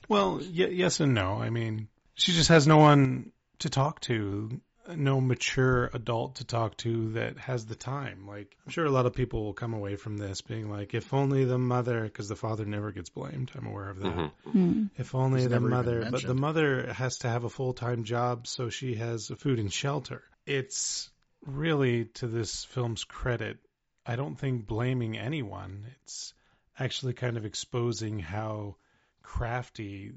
Well, 0.08 0.36
y- 0.38 0.44
yes 0.70 1.00
and 1.00 1.14
no. 1.14 1.40
I 1.40 1.50
mean, 1.50 1.88
she 2.14 2.32
just 2.32 2.48
has 2.50 2.66
no 2.66 2.76
one 2.76 3.32
to 3.60 3.70
talk 3.70 4.00
to, 4.02 4.60
no 4.94 5.20
mature 5.20 5.90
adult 5.94 6.36
to 6.36 6.44
talk 6.44 6.76
to 6.78 7.12
that 7.12 7.38
has 7.38 7.64
the 7.66 7.74
time. 7.74 8.26
Like, 8.26 8.56
I'm 8.66 8.72
sure 8.72 8.84
a 8.84 8.90
lot 8.90 9.06
of 9.06 9.14
people 9.14 9.44
will 9.44 9.54
come 9.54 9.72
away 9.74 9.96
from 9.96 10.16
this 10.18 10.40
being 10.42 10.68
like, 10.70 10.92
if 10.94 11.14
only 11.14 11.44
the 11.44 11.58
mother, 11.58 12.02
because 12.02 12.28
the 12.28 12.36
father 12.36 12.64
never 12.64 12.92
gets 12.92 13.08
blamed. 13.10 13.50
I'm 13.54 13.66
aware 13.66 13.88
of 13.90 14.00
that. 14.00 14.16
Mhm. 14.16 14.32
Hmm. 14.52 14.82
If 14.98 15.14
only 15.14 15.42
It's 15.44 15.50
the 15.52 15.60
mother, 15.60 16.06
but 16.10 16.22
the 16.22 16.34
mother 16.34 16.92
has 16.92 17.18
to 17.18 17.28
have 17.28 17.44
a 17.44 17.50
full 17.50 17.72
time 17.72 18.04
job 18.04 18.46
so 18.46 18.68
she 18.68 18.96
has 18.96 19.28
food 19.38 19.58
and 19.58 19.72
shelter. 19.72 20.22
It's 20.46 21.08
really 21.44 22.06
to 22.16 22.26
this 22.26 22.64
film's 22.64 23.04
credit. 23.04 23.58
I 24.04 24.16
don't 24.16 24.36
think 24.36 24.66
blaming 24.66 25.16
anyone. 25.16 25.84
It's 26.02 26.34
actually 26.78 27.12
kind 27.12 27.36
of 27.36 27.44
exposing 27.44 28.18
how 28.18 28.76
crafty 29.22 30.12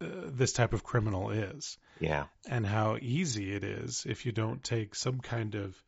uh, 0.00 0.06
this 0.26 0.52
type 0.52 0.72
of 0.72 0.84
criminal 0.84 1.30
is 1.30 1.76
yeah. 2.00 2.26
and 2.48 2.66
how 2.66 2.98
easy 3.00 3.52
it 3.52 3.64
is 3.64 4.06
if 4.08 4.26
you 4.26 4.32
don't 4.32 4.62
take 4.62 4.94
some 4.94 5.20
kind 5.20 5.54
of 5.54 5.82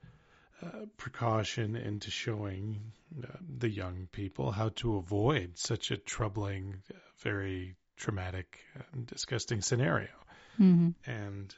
uh, 0.62 0.86
precaution 0.96 1.76
into 1.76 2.10
showing 2.10 2.92
uh, 3.22 3.26
the 3.58 3.68
young 3.68 4.08
people 4.12 4.50
how 4.50 4.70
to 4.70 4.96
avoid 4.96 5.56
such 5.56 5.90
a 5.90 5.96
troubling, 5.96 6.82
uh, 6.92 6.98
very 7.22 7.76
traumatic, 7.96 8.58
and 8.92 9.06
disgusting 9.06 9.62
scenario. 9.62 10.08
hmm 10.56 10.90
And 11.06 11.54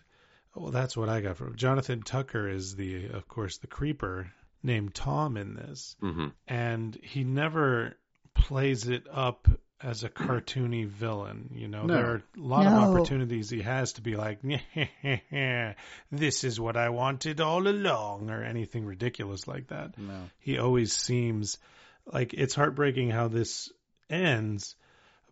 well, 0.54 0.70
that's 0.70 0.96
what 0.96 1.08
I 1.08 1.20
got 1.20 1.38
from 1.38 1.56
Jonathan 1.56 2.02
Tucker 2.02 2.48
is 2.48 2.76
the, 2.76 3.08
of 3.08 3.26
course, 3.26 3.58
the 3.58 3.66
creeper 3.66 4.30
named 4.62 4.94
Tom 4.94 5.36
in 5.36 5.54
this, 5.54 5.96
hmm 6.00 6.28
and 6.46 6.96
he 7.02 7.24
never 7.24 7.96
plays 8.34 8.88
it 8.88 9.06
up 9.10 9.48
as 9.80 10.04
a 10.04 10.08
cartoony 10.08 10.86
villain. 10.86 11.50
You 11.54 11.68
know, 11.68 11.86
No. 11.86 11.94
there 11.94 12.06
are 12.12 12.22
a 12.36 12.40
lot 12.40 12.66
of 12.66 12.72
opportunities 12.74 13.50
he 13.50 13.62
has 13.62 13.94
to 13.94 14.02
be 14.02 14.14
like, 14.16 14.40
"This 16.10 16.44
is 16.44 16.60
what 16.60 16.76
I 16.76 16.90
wanted 16.90 17.40
all 17.40 17.66
along," 17.66 18.30
or 18.30 18.42
anything 18.44 18.84
ridiculous 18.84 19.46
like 19.48 19.68
that. 19.68 19.98
No. 19.98 20.28
He 20.38 20.58
always 20.58 20.92
seems 20.92 21.58
like 22.06 22.34
it's 22.34 22.54
heartbreaking 22.54 23.10
how 23.10 23.28
this 23.28 23.70
ends, 24.10 24.76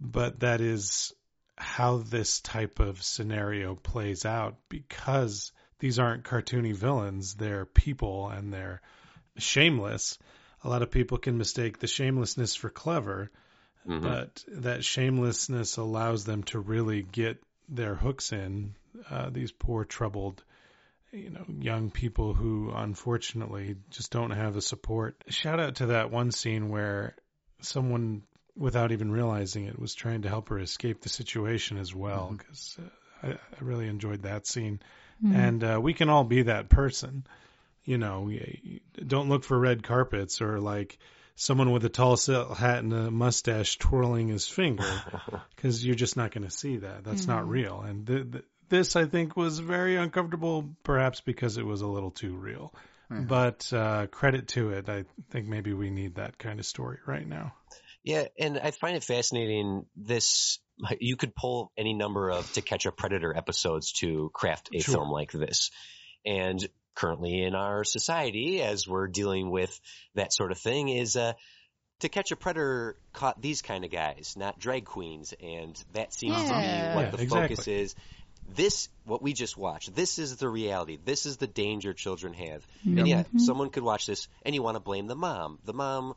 but 0.00 0.40
that 0.40 0.60
is 0.60 1.12
how 1.56 1.98
this 1.98 2.40
type 2.40 2.80
of 2.80 3.02
scenario 3.02 3.74
plays 3.74 4.24
out 4.24 4.56
because 4.68 5.52
these 5.78 5.98
aren't 5.98 6.24
cartoony 6.24 6.74
villains, 6.74 7.34
they're 7.34 7.66
people 7.66 8.28
and 8.28 8.52
they're 8.52 8.80
shameless. 9.36 10.18
A 10.62 10.68
lot 10.68 10.82
of 10.82 10.90
people 10.90 11.18
can 11.18 11.38
mistake 11.38 11.78
the 11.78 11.86
shamelessness 11.86 12.54
for 12.54 12.70
clever, 12.70 13.30
hmm 13.86 14.00
but 14.00 14.44
that 14.48 14.84
shamelessness 14.84 15.76
allows 15.78 16.24
them 16.24 16.42
to 16.44 16.58
really 16.58 17.02
get 17.02 17.42
their 17.68 17.94
hooks 17.94 18.32
in. 18.32 18.74
Uh, 19.08 19.30
these 19.30 19.52
poor, 19.52 19.84
troubled, 19.84 20.42
you 21.12 21.30
know, 21.30 21.44
young 21.60 21.90
people 21.90 22.34
who 22.34 22.72
unfortunately 22.74 23.76
just 23.90 24.10
don't 24.10 24.30
have 24.30 24.54
the 24.54 24.60
support. 24.60 25.22
Shout 25.28 25.60
out 25.60 25.76
to 25.76 25.86
that 25.86 26.10
one 26.10 26.30
scene 26.30 26.68
where 26.68 27.14
someone, 27.60 28.22
without 28.56 28.92
even 28.92 29.10
realizing 29.10 29.64
it, 29.64 29.78
was 29.78 29.94
trying 29.94 30.22
to 30.22 30.28
help 30.28 30.48
her 30.50 30.58
escape 30.58 31.00
the 31.00 31.08
situation 31.08 31.78
as 31.78 31.94
well. 31.94 32.36
Because 32.36 32.78
uh, 32.78 33.28
I, 33.28 33.30
I 33.32 33.60
really 33.60 33.88
enjoyed 33.88 34.22
that 34.22 34.46
scene, 34.46 34.80
and 35.22 35.64
uh, 35.64 35.80
we 35.82 35.94
can 35.94 36.08
all 36.08 36.24
be 36.24 36.42
that 36.42 36.68
person. 36.68 37.24
You 37.90 37.98
know, 37.98 38.30
don't 39.04 39.28
look 39.28 39.42
for 39.42 39.58
red 39.58 39.82
carpets 39.82 40.40
or 40.40 40.60
like 40.60 40.96
someone 41.34 41.72
with 41.72 41.84
a 41.84 41.88
tall 41.88 42.16
hat 42.16 42.84
and 42.84 42.92
a 42.92 43.10
mustache 43.10 43.78
twirling 43.78 44.28
his 44.28 44.46
finger 44.46 44.88
because 45.56 45.84
you're 45.84 45.96
just 45.96 46.16
not 46.16 46.30
going 46.30 46.44
to 46.44 46.50
see 46.52 46.76
that. 46.76 47.02
That's 47.02 47.26
not 47.26 47.48
real. 47.48 47.80
And 47.80 48.06
th- 48.06 48.30
th- 48.30 48.44
this, 48.68 48.94
I 48.94 49.06
think, 49.06 49.36
was 49.36 49.58
very 49.58 49.96
uncomfortable, 49.96 50.68
perhaps 50.84 51.20
because 51.20 51.56
it 51.56 51.66
was 51.66 51.80
a 51.80 51.88
little 51.88 52.12
too 52.12 52.36
real. 52.36 52.72
But 53.10 53.72
uh, 53.72 54.06
credit 54.06 54.46
to 54.48 54.70
it, 54.70 54.88
I 54.88 55.04
think 55.30 55.48
maybe 55.48 55.72
we 55.72 55.90
need 55.90 56.14
that 56.14 56.38
kind 56.38 56.60
of 56.60 56.66
story 56.66 56.98
right 57.08 57.26
now. 57.26 57.54
Yeah, 58.04 58.26
and 58.38 58.56
I 58.56 58.70
find 58.70 58.96
it 58.96 59.02
fascinating. 59.02 59.86
This 59.96 60.60
you 61.00 61.16
could 61.16 61.34
pull 61.34 61.72
any 61.76 61.92
number 61.92 62.30
of 62.30 62.52
To 62.52 62.62
Catch 62.62 62.86
a 62.86 62.92
Predator 62.92 63.36
episodes 63.36 63.90
to 63.94 64.30
craft 64.32 64.68
a 64.72 64.78
Sure. 64.78 64.94
film 64.94 65.10
like 65.10 65.32
this, 65.32 65.72
and 66.24 66.64
currently 66.94 67.42
in 67.42 67.54
our 67.54 67.84
society, 67.84 68.62
as 68.62 68.86
we're 68.86 69.08
dealing 69.08 69.50
with 69.50 69.78
that 70.14 70.32
sort 70.32 70.52
of 70.52 70.58
thing, 70.58 70.88
is 70.88 71.16
uh, 71.16 71.32
To 72.00 72.08
Catch 72.08 72.32
a 72.32 72.36
Predator 72.36 72.96
caught 73.12 73.40
these 73.40 73.62
kind 73.62 73.84
of 73.84 73.90
guys, 73.90 74.34
not 74.36 74.58
drag 74.58 74.84
queens, 74.84 75.34
and 75.42 75.82
that 75.92 76.12
seems 76.12 76.36
to 76.36 76.48
be 76.48 76.54
what 76.94 77.04
Yeah, 77.04 77.10
the 77.10 77.22
exactly. 77.22 77.56
focus 77.56 77.68
is. 77.68 77.94
this 78.54 78.88
what 79.04 79.22
we 79.22 79.32
just 79.32 79.56
watched 79.56 79.94
this 79.94 80.18
is 80.18 80.36
the 80.36 80.48
reality. 80.48 80.98
This 81.04 81.26
is 81.26 81.36
the 81.36 81.46
danger 81.46 81.92
children 81.92 82.32
have. 82.34 82.66
And 82.84 83.06
yeah 83.06 83.22
someone 83.36 83.70
could 83.70 83.82
watch 83.84 84.06
this 84.06 84.28
and 84.44 84.54
you 84.54 84.62
want 84.62 84.76
to 84.76 84.80
blame 84.80 85.06
the 85.06 85.14
mom. 85.14 85.58
The 85.64 85.74
mom 85.74 86.14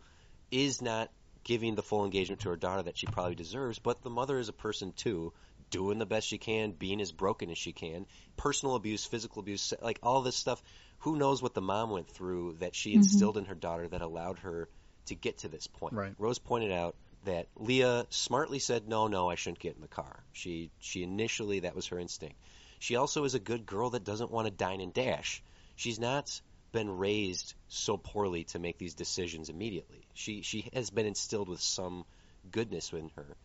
is 0.50 0.82
not 0.82 1.10
giving 1.44 1.76
the 1.76 1.84
full 1.84 2.06
engagement 2.06 2.42
to 2.42 2.50
her 2.50 2.56
daughter 2.56 2.84
that 2.84 2.98
she 2.98 3.06
probably 3.06 3.36
deserves 3.36 3.78
but 3.78 4.02
the 4.02 4.10
mother 4.10 4.40
is 4.40 4.50
a 4.50 4.54
person 4.54 4.94
too 4.94 5.34
doing 5.74 5.98
the 5.98 6.06
best 6.06 6.28
she 6.28 6.38
can 6.38 6.72
being 6.72 7.02
as 7.02 7.12
broken 7.12 7.50
as 7.50 7.58
she 7.58 7.72
can 7.72 8.06
personal 8.38 8.76
abuse 8.76 9.06
physical 9.06 9.40
abuse 9.40 9.74
like 9.82 10.00
all 10.04 10.22
this 10.22 10.36
stuff 10.36 10.62
who 11.00 11.18
knows 11.18 11.42
what 11.42 11.54
the 11.54 11.62
mom 11.62 11.90
went 11.90 12.08
through 12.08 12.56
that 12.60 12.76
she 12.76 12.92
mm-hmm. 12.92 13.00
instilled 13.00 13.38
in 13.38 13.46
her 13.46 13.56
daughter 13.56 13.88
that 13.88 14.02
allowed 14.02 14.40
her 14.40 14.70
to 15.08 15.16
get 15.16 15.40
to 15.40 15.50
this 15.50 15.68
point 15.68 15.94
Right. 15.94 16.14
rose 16.20 16.40
pointed 16.40 16.72
out 16.72 16.96
that 17.26 17.48
Leah 17.56 18.06
smartly 18.10 18.60
said, 18.60 18.88
"No, 18.88 19.08
no, 19.08 19.30
I 19.30 19.36
shouldn't 19.36 19.60
get 19.60 19.76
in 19.76 19.82
the 19.82 19.88
car." 19.88 20.24
She 20.34 20.72
she 20.80 21.04
initially 21.04 21.62
that 21.62 21.76
was 21.76 21.88
her 21.88 22.00
instinct. 22.00 22.36
She 22.80 22.98
also 22.98 23.24
is 23.24 23.34
a 23.34 23.40
good 23.40 23.66
girl 23.66 23.92
that 23.92 24.04
doesn't 24.04 24.32
want 24.32 24.48
to 24.48 24.52
dine 24.52 24.82
and 24.82 24.94
dash. 24.94 25.42
She's 25.76 26.00
not 26.00 26.42
been 26.74 26.98
raised 26.98 27.54
so 27.70 27.98
poorly 27.98 28.44
to 28.46 28.60
make 28.60 28.78
these 28.78 28.96
decisions 28.96 29.50
immediately. 29.50 30.06
She 30.14 30.42
she 30.42 30.70
has 30.74 30.90
been 30.90 31.06
instilled 31.06 31.48
with 31.48 31.62
some 31.62 32.06
goodness 32.52 32.92
in 32.92 33.10
her, 33.16 33.38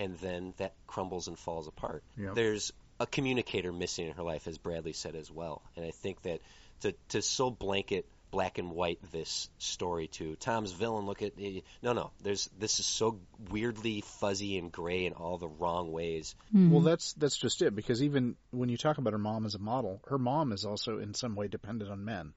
and 0.00 0.16
then 0.18 0.54
that 0.56 0.72
crumbles 0.86 1.28
and 1.28 1.38
falls 1.38 1.68
apart. 1.68 2.02
Yep. 2.16 2.34
There's 2.34 2.72
a 2.98 3.06
communicator 3.06 3.72
missing 3.72 4.06
in 4.08 4.12
her 4.14 4.22
life, 4.22 4.46
as 4.46 4.58
Bradley 4.58 4.92
said 4.92 5.14
as 5.14 5.30
well, 5.30 5.62
and 5.76 5.84
I 5.84 5.90
think 5.90 6.22
that 6.22 6.40
to 6.80 6.94
to 7.10 7.22
so 7.22 7.50
blanket 7.50 8.06
black 8.30 8.58
and 8.58 8.70
white 8.70 9.00
this 9.10 9.50
story 9.58 10.06
to 10.06 10.36
Tom's 10.36 10.70
villain. 10.72 11.04
Look 11.04 11.20
at 11.22 11.32
eh, 11.40 11.60
no, 11.82 11.92
no. 11.92 12.10
There's 12.22 12.48
this 12.58 12.78
is 12.78 12.86
so 12.86 13.18
weirdly 13.50 14.02
fuzzy 14.20 14.56
and 14.56 14.70
gray 14.70 15.04
in 15.06 15.14
all 15.14 15.36
the 15.38 15.48
wrong 15.48 15.92
ways. 15.92 16.34
Hmm. 16.52 16.70
Well, 16.70 16.82
that's 16.82 17.12
that's 17.14 17.36
just 17.36 17.60
it. 17.62 17.74
Because 17.74 18.02
even 18.02 18.36
when 18.52 18.68
you 18.68 18.76
talk 18.76 18.98
about 18.98 19.12
her 19.12 19.18
mom 19.18 19.46
as 19.46 19.54
a 19.54 19.58
model, 19.58 20.00
her 20.08 20.18
mom 20.18 20.52
is 20.52 20.64
also 20.64 20.98
in 20.98 21.14
some 21.14 21.34
way 21.34 21.48
dependent 21.48 21.90
on 21.90 22.04
men, 22.04 22.32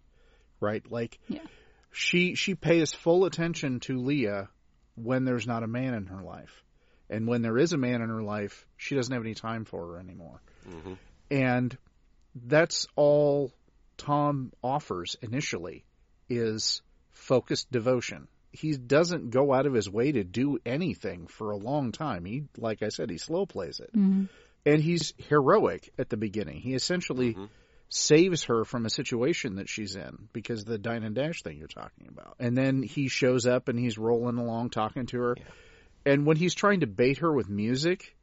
right? 0.60 0.84
Like 0.92 1.20
Yeah. 1.28 1.42
she 1.92 2.36
she 2.36 2.56
pays 2.56 2.92
full 2.94 3.26
attention 3.26 3.80
to 3.82 3.98
Leah 4.00 4.50
when 4.96 5.26
there's 5.26 5.48
not 5.48 5.64
a 5.64 5.68
man 5.68 5.94
in 5.94 6.06
her 6.08 6.22
life, 6.22 6.64
and 7.10 7.28
when 7.28 7.42
there 7.42 7.58
is 7.58 7.74
a 7.74 7.78
man 7.78 8.02
in 8.02 8.10
her 8.10 8.24
life, 8.24 8.66
she 8.78 8.96
doesn't 8.96 9.14
have 9.14 9.24
any 9.24 9.36
time 9.36 9.66
for 9.66 9.94
her 9.94 10.00
anymore. 10.00 10.42
Mhm. 10.68 10.98
And 11.32 11.78
that's 12.36 12.88
all 12.96 13.52
Tom 13.98 14.52
offers 14.64 15.16
initially 15.22 15.84
is 16.30 16.82
focused 17.12 17.72
devotion. 17.72 18.28
He 18.52 18.74
doesn't 18.78 19.32
go 19.32 19.54
out 19.54 19.66
of 19.66 19.74
his 19.74 19.90
way 19.90 20.12
to 20.12 20.24
do 20.24 20.60
anything 20.66 21.28
for 21.28 21.52
a 21.52 21.58
long 21.58 21.92
time. 21.92 22.26
He, 22.26 22.44
like 22.58 22.84
I 22.84 22.90
said, 22.90 23.10
he 23.10 23.18
slow 23.18 23.46
plays 23.46 23.80
it. 23.80 23.92
Mhm. 23.94 24.30
And 24.66 24.82
he's 24.82 25.14
heroic 25.18 25.92
at 25.98 26.10
the 26.10 26.18
beginning. 26.18 26.60
He 26.60 26.74
essentially 26.74 27.34
Mhm. 27.34 27.50
saves 27.90 28.44
her 28.46 28.64
from 28.64 28.86
a 28.86 28.90
situation 28.90 29.56
that 29.56 29.70
she's 29.70 29.96
in 29.96 30.30
because 30.34 30.62
of 30.62 30.68
the 30.68 30.78
dine 30.78 31.04
and 31.04 31.16
dash 31.16 31.42
thing 31.44 31.58
you're 31.58 31.68
talking 31.68 32.08
about. 32.08 32.36
And 32.40 32.56
then 32.58 32.82
he 32.82 33.08
shows 33.08 33.46
up 33.46 33.68
and 33.68 33.78
he's 33.78 33.98
rolling 33.98 34.38
along 34.38 34.70
talking 34.70 35.06
to 35.08 35.20
her. 35.20 35.36
Yeah. 35.38 35.44
And 36.06 36.26
when 36.26 36.38
he's 36.38 36.54
trying 36.54 36.82
to 36.82 36.88
bait 36.88 37.20
her 37.20 37.32
with 37.32 37.50
music, 37.50 38.16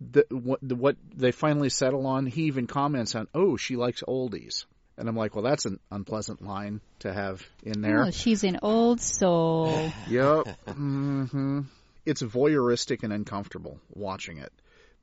the, 0.00 0.26
what, 0.30 0.60
the, 0.62 0.74
what 0.74 0.96
they 1.14 1.32
finally 1.32 1.68
settle 1.70 2.06
on, 2.06 2.26
he 2.26 2.44
even 2.44 2.66
comments 2.66 3.14
on, 3.14 3.28
"Oh, 3.34 3.56
she 3.56 3.76
likes 3.76 4.02
oldies." 4.06 4.66
And 4.98 5.08
I'm 5.08 5.16
like, 5.16 5.34
"Well, 5.34 5.44
that's 5.44 5.66
an 5.66 5.78
unpleasant 5.90 6.42
line 6.42 6.80
to 7.00 7.12
have 7.12 7.46
in 7.62 7.80
there." 7.80 8.04
Oh, 8.06 8.10
she's 8.10 8.44
an 8.44 8.58
old 8.62 9.00
soul. 9.00 9.92
Yep. 10.08 10.46
hmm 10.66 11.60
It's 12.04 12.22
voyeuristic 12.22 13.02
and 13.02 13.12
uncomfortable 13.12 13.78
watching 13.94 14.38
it 14.38 14.52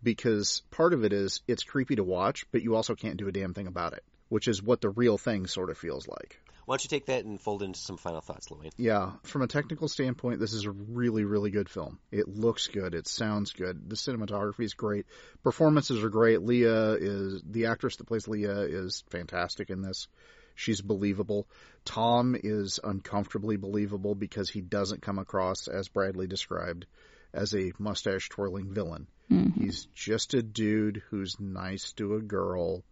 because 0.01 0.61
part 0.71 0.93
of 0.93 1.03
it 1.03 1.13
is 1.13 1.41
it's 1.47 1.63
creepy 1.63 1.95
to 1.95 2.03
watch, 2.03 2.45
but 2.51 2.61
you 2.61 2.75
also 2.75 2.95
can't 2.95 3.17
do 3.17 3.27
a 3.27 3.31
damn 3.31 3.53
thing 3.53 3.67
about 3.67 3.93
it, 3.93 4.03
which 4.33 4.47
is 4.47 4.63
what 4.63 4.81
the 4.81 4.89
real 4.89 5.19
thing 5.19 5.45
sort 5.45 5.69
of 5.69 5.77
feels 5.77 6.07
like. 6.07 6.41
Why 6.65 6.73
don't 6.73 6.83
you 6.83 6.89
take 6.89 7.05
that 7.05 7.23
and 7.23 7.39
fold 7.39 7.61
into 7.61 7.79
some 7.79 7.97
final 7.97 8.19
thoughts, 8.19 8.49
Lorraine? 8.49 8.71
Yeah, 8.77 9.11
from 9.21 9.43
a 9.43 9.47
technical 9.47 9.87
standpoint, 9.87 10.39
this 10.39 10.53
is 10.53 10.65
a 10.65 10.71
really, 10.71 11.23
really 11.23 11.51
good 11.51 11.69
film. 11.69 11.99
It 12.11 12.27
looks 12.27 12.65
good. 12.65 12.95
It 12.95 13.07
sounds 13.07 13.51
good. 13.51 13.87
The 13.87 13.95
cinematography 13.95 14.63
is 14.63 14.73
great. 14.73 15.05
Performances 15.43 16.03
are 16.03 16.09
great. 16.09 16.41
Leah 16.41 16.93
is 16.93 17.43
the 17.47 17.67
actress 17.67 17.97
that 17.97 18.07
plays 18.07 18.27
Leah 18.27 18.61
is 18.61 19.03
fantastic 19.11 19.69
in 19.69 19.83
this. 19.83 20.07
She's 20.55 20.81
believable. 20.81 21.47
Tom 21.85 22.35
is 22.43 22.79
uncomfortably 22.83 23.57
believable 23.57 24.15
because 24.15 24.49
he 24.49 24.61
doesn't 24.61 25.03
come 25.03 25.19
across, 25.19 25.67
as 25.67 25.89
Bradley 25.89 26.25
described, 26.25 26.87
as 27.35 27.53
a 27.53 27.71
mustache 27.77 28.29
twirling 28.29 28.73
villain. 28.73 29.05
Mm-hmm. 29.31 29.63
He's 29.63 29.85
just 29.93 30.33
a 30.33 30.41
dude 30.41 31.03
who's 31.11 31.39
nice 31.39 31.93
to 31.93 32.15
a 32.15 32.19
girl 32.19 32.83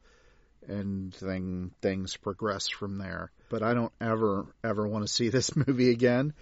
and 0.68 1.12
then 1.22 1.72
things 1.82 2.16
progress 2.18 2.68
from 2.70 2.98
there. 2.98 3.32
But 3.50 3.64
I 3.64 3.74
don't 3.74 3.92
ever 4.00 4.46
ever 4.64 4.88
want 4.88 5.06
to 5.06 5.12
see 5.12 5.30
this 5.30 5.56
movie 5.68 5.90
again, 5.92 6.34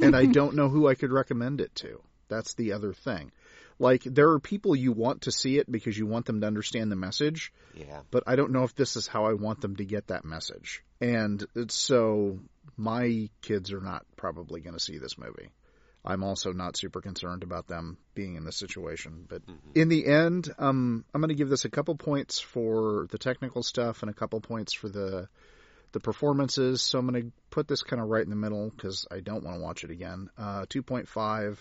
and 0.00 0.14
I 0.14 0.26
don't 0.26 0.54
know 0.56 0.68
who 0.68 0.86
I 0.88 0.94
could 0.94 1.12
recommend 1.12 1.60
it 1.60 1.74
to. 1.76 2.00
That's 2.28 2.54
the 2.54 2.72
other 2.72 2.92
thing. 2.92 3.32
Like 3.78 4.02
there 4.04 4.30
are 4.30 4.40
people 4.40 4.74
you 4.74 4.92
want 4.92 5.22
to 5.22 5.30
see 5.32 5.58
it 5.58 5.70
because 5.70 5.98
you 5.98 6.06
want 6.06 6.24
them 6.26 6.40
to 6.40 6.46
understand 6.46 6.90
the 6.90 6.96
message, 6.96 7.52
Yeah. 7.74 8.00
but 8.10 8.22
I 8.26 8.34
don't 8.36 8.52
know 8.52 8.64
if 8.64 8.74
this 8.74 8.96
is 8.96 9.06
how 9.06 9.26
I 9.26 9.34
want 9.34 9.60
them 9.60 9.76
to 9.76 9.84
get 9.84 10.06
that 10.08 10.24
message. 10.24 10.82
And 11.00 11.42
it's- 11.54 11.74
so 11.74 12.38
my 12.78 13.28
kids 13.42 13.72
are 13.72 13.80
not 13.82 14.06
probably 14.16 14.60
going 14.62 14.74
to 14.74 14.80
see 14.82 14.96
this 14.98 15.18
movie. 15.18 15.50
I'm 16.06 16.22
also 16.22 16.52
not 16.52 16.76
super 16.76 17.00
concerned 17.00 17.42
about 17.42 17.66
them 17.66 17.98
being 18.14 18.36
in 18.36 18.44
this 18.44 18.56
situation. 18.56 19.26
But 19.28 19.42
in 19.74 19.88
the 19.88 20.06
end, 20.06 20.48
um, 20.58 21.04
I'm 21.12 21.20
going 21.20 21.30
to 21.30 21.34
give 21.34 21.48
this 21.48 21.64
a 21.64 21.70
couple 21.70 21.96
points 21.96 22.38
for 22.38 23.08
the 23.10 23.18
technical 23.18 23.62
stuff 23.62 24.02
and 24.02 24.10
a 24.10 24.14
couple 24.14 24.40
points 24.40 24.72
for 24.72 24.88
the 24.88 25.28
the 25.92 26.00
performances. 26.00 26.82
So 26.82 26.98
I'm 26.98 27.06
going 27.08 27.22
to 27.22 27.32
put 27.50 27.68
this 27.68 27.82
kind 27.82 28.02
of 28.02 28.08
right 28.08 28.22
in 28.22 28.30
the 28.30 28.36
middle 28.36 28.70
because 28.70 29.06
I 29.10 29.20
don't 29.20 29.44
want 29.44 29.56
to 29.56 29.62
watch 29.62 29.84
it 29.84 29.90
again. 29.90 30.30
Uh, 30.36 30.66
2.5 30.66 31.56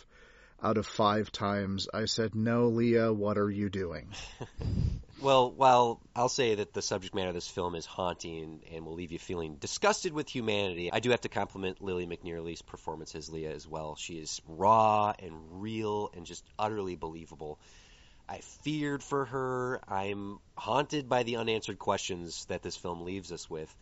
out 0.62 0.78
of 0.78 0.86
five 0.86 1.32
times 1.32 1.88
I 1.94 2.06
said, 2.06 2.36
"No, 2.36 2.68
Leah, 2.68 3.14
what 3.14 3.38
are 3.38 3.50
you 3.50 3.70
doing?" 3.70 4.10
Well, 5.22 5.50
while 5.50 6.02
I'll 6.14 6.30
say 6.30 6.56
that 6.56 6.74
the 6.74 6.82
subject 6.82 7.16
matter 7.16 7.30
of 7.30 7.36
this 7.36 7.48
film 7.48 7.74
is 7.76 7.86
haunting 7.86 8.62
and 8.72 8.86
will 8.86 8.96
leave 8.96 9.14
you 9.14 9.18
feeling 9.18 9.56
disgusted 9.56 10.12
with 10.12 10.28
humanity, 10.28 10.92
I 10.92 11.00
do 11.00 11.12
have 11.12 11.22
to 11.22 11.30
compliment 11.30 11.82
Lily 11.82 12.06
McInerny's 12.06 12.62
performance 12.62 13.16
as 13.16 13.32
Leah 13.32 13.54
as 13.54 13.66
well. 13.66 13.96
She 13.96 14.16
is 14.16 14.42
raw 14.46 15.14
and 15.18 15.62
real 15.62 16.10
and 16.14 16.26
just 16.26 16.44
utterly 16.60 16.96
believable. 16.96 17.60
I 18.28 18.40
feared 18.40 19.04
for 19.04 19.26
her. 19.26 19.80
I'm 19.88 20.40
haunted 20.58 21.08
by 21.08 21.24
the 21.24 21.38
unanswered 21.38 21.80
questions 21.80 22.46
that 22.46 22.62
this 22.62 22.76
film 22.76 23.06
leaves 23.06 23.32
us 23.32 23.50
with 23.50 23.74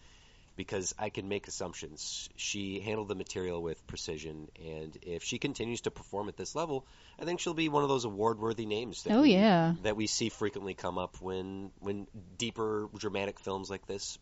because 0.55 0.93
I 0.99 1.09
can 1.09 1.27
make 1.27 1.47
assumptions. 1.47 2.29
She 2.35 2.79
handled 2.79 3.07
the 3.07 3.15
material 3.15 3.61
with 3.61 3.85
precision, 3.87 4.49
and 4.63 4.97
if 5.01 5.23
she 5.23 5.39
continues 5.39 5.81
to 5.81 5.91
perform 5.91 6.29
at 6.29 6.37
this 6.37 6.55
level, 6.55 6.85
I 7.19 7.25
think 7.25 7.39
she'll 7.39 7.53
be 7.53 7.69
one 7.69 7.83
of 7.83 7.89
those 7.89 8.05
award-worthy 8.05 8.65
names. 8.65 9.03
That 9.03 9.13
Oh, 9.17 9.21
we- 9.23 9.33
yeah. 9.33 9.73
that 9.83 9.95
we 9.95 10.07
see 10.07 10.29
frequently 10.29 10.73
come 10.73 10.97
up 10.97 11.21
when 11.21 11.71
when 11.79 12.07
deeper 12.37 12.89
dramatic 12.97 13.39
films 13.39 13.69
like 13.69 13.87
this 13.87 14.19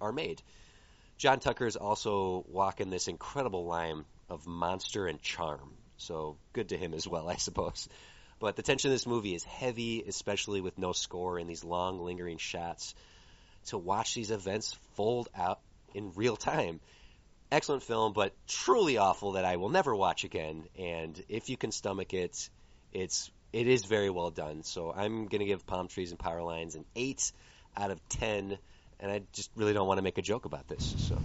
are 0.00 0.12
made. 0.12 0.42
John 1.18 1.40
Tucker 1.40 1.66
is 1.66 1.76
also 1.76 2.44
walking 2.48 2.90
this 2.90 3.08
incredible 3.08 3.64
line 3.66 4.04
of 4.28 4.46
monster 4.46 5.06
and 5.06 5.20
charm, 5.20 5.76
so 5.96 6.36
good 6.52 6.70
to 6.70 6.76
him 6.76 6.94
as 6.94 7.06
well, 7.06 7.28
I 7.28 7.36
suppose. 7.36 7.88
But 8.40 8.56
the 8.56 8.62
tension 8.62 8.90
of 8.90 8.94
this 8.94 9.06
movie 9.06 9.34
is 9.34 9.44
heavy, 9.44 10.02
especially 10.02 10.60
with 10.60 10.78
no 10.78 10.92
score 10.92 11.38
and 11.38 11.48
these 11.48 11.62
long, 11.62 12.00
lingering 12.00 12.38
shots. 12.38 12.94
To 13.66 13.78
watch 13.78 14.14
these 14.14 14.32
events 14.32 14.72
fold 14.94 15.28
out 15.36 15.60
in 15.94 16.12
real 16.14 16.36
time. 16.36 16.80
Excellent 17.50 17.82
film, 17.82 18.12
but 18.12 18.32
truly 18.46 18.96
awful 18.96 19.32
that 19.32 19.44
I 19.44 19.56
will 19.56 19.68
never 19.68 19.94
watch 19.94 20.24
again. 20.24 20.64
And 20.78 21.22
if 21.28 21.50
you 21.50 21.56
can 21.56 21.70
stomach 21.70 22.14
it, 22.14 22.48
it's 22.92 23.30
it 23.52 23.66
is 23.66 23.84
very 23.84 24.10
well 24.10 24.30
done. 24.30 24.62
So 24.62 24.92
I'm 24.92 25.26
gonna 25.26 25.44
give 25.44 25.66
Palm 25.66 25.88
Trees 25.88 26.10
and 26.10 26.18
Power 26.18 26.42
Lines 26.42 26.74
an 26.74 26.84
eight 26.96 27.32
out 27.76 27.90
of 27.90 28.00
ten, 28.08 28.58
and 29.00 29.10
I 29.10 29.22
just 29.32 29.50
really 29.54 29.72
don't 29.72 29.86
want 29.86 29.98
to 29.98 30.02
make 30.02 30.18
a 30.18 30.22
joke 30.22 30.44
about 30.44 30.68
this. 30.68 30.94
So, 31.08 31.18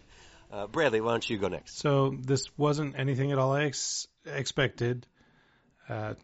uh, 0.52 0.66
Bradley, 0.66 1.00
why 1.00 1.12
don't 1.12 1.28
you 1.28 1.38
go 1.38 1.48
next? 1.48 1.78
So 1.78 2.16
this 2.20 2.48
wasn't 2.56 2.98
anything 2.98 3.32
at 3.32 3.38
all 3.38 3.52
I 3.52 3.64
ex- 3.64 4.08
expected. 4.26 5.06
Uh, 5.88 6.14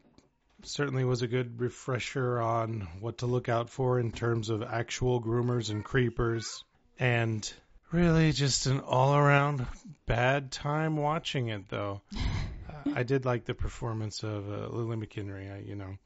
certainly 0.62 1.04
was 1.04 1.22
a 1.22 1.26
good 1.26 1.60
refresher 1.60 2.40
on 2.40 2.88
what 3.00 3.18
to 3.18 3.26
look 3.26 3.48
out 3.48 3.70
for 3.70 3.98
in 3.98 4.12
terms 4.12 4.50
of 4.50 4.62
actual 4.62 5.20
groomers 5.22 5.70
and 5.70 5.84
creepers, 5.84 6.64
and 6.98 7.52
really 7.94 8.32
just 8.32 8.66
an 8.66 8.80
all-around 8.80 9.64
bad 10.04 10.50
time 10.50 10.96
watching 10.96 11.48
it. 11.48 11.68
Though 11.68 12.02
uh, 12.16 12.90
I 12.94 13.04
did 13.04 13.24
like 13.24 13.44
the 13.44 13.54
performance 13.54 14.24
of 14.24 14.50
uh, 14.50 14.66
Lily 14.66 14.96
McKinley. 14.96 15.48
I, 15.48 15.58
you 15.58 15.76
know, 15.76 15.96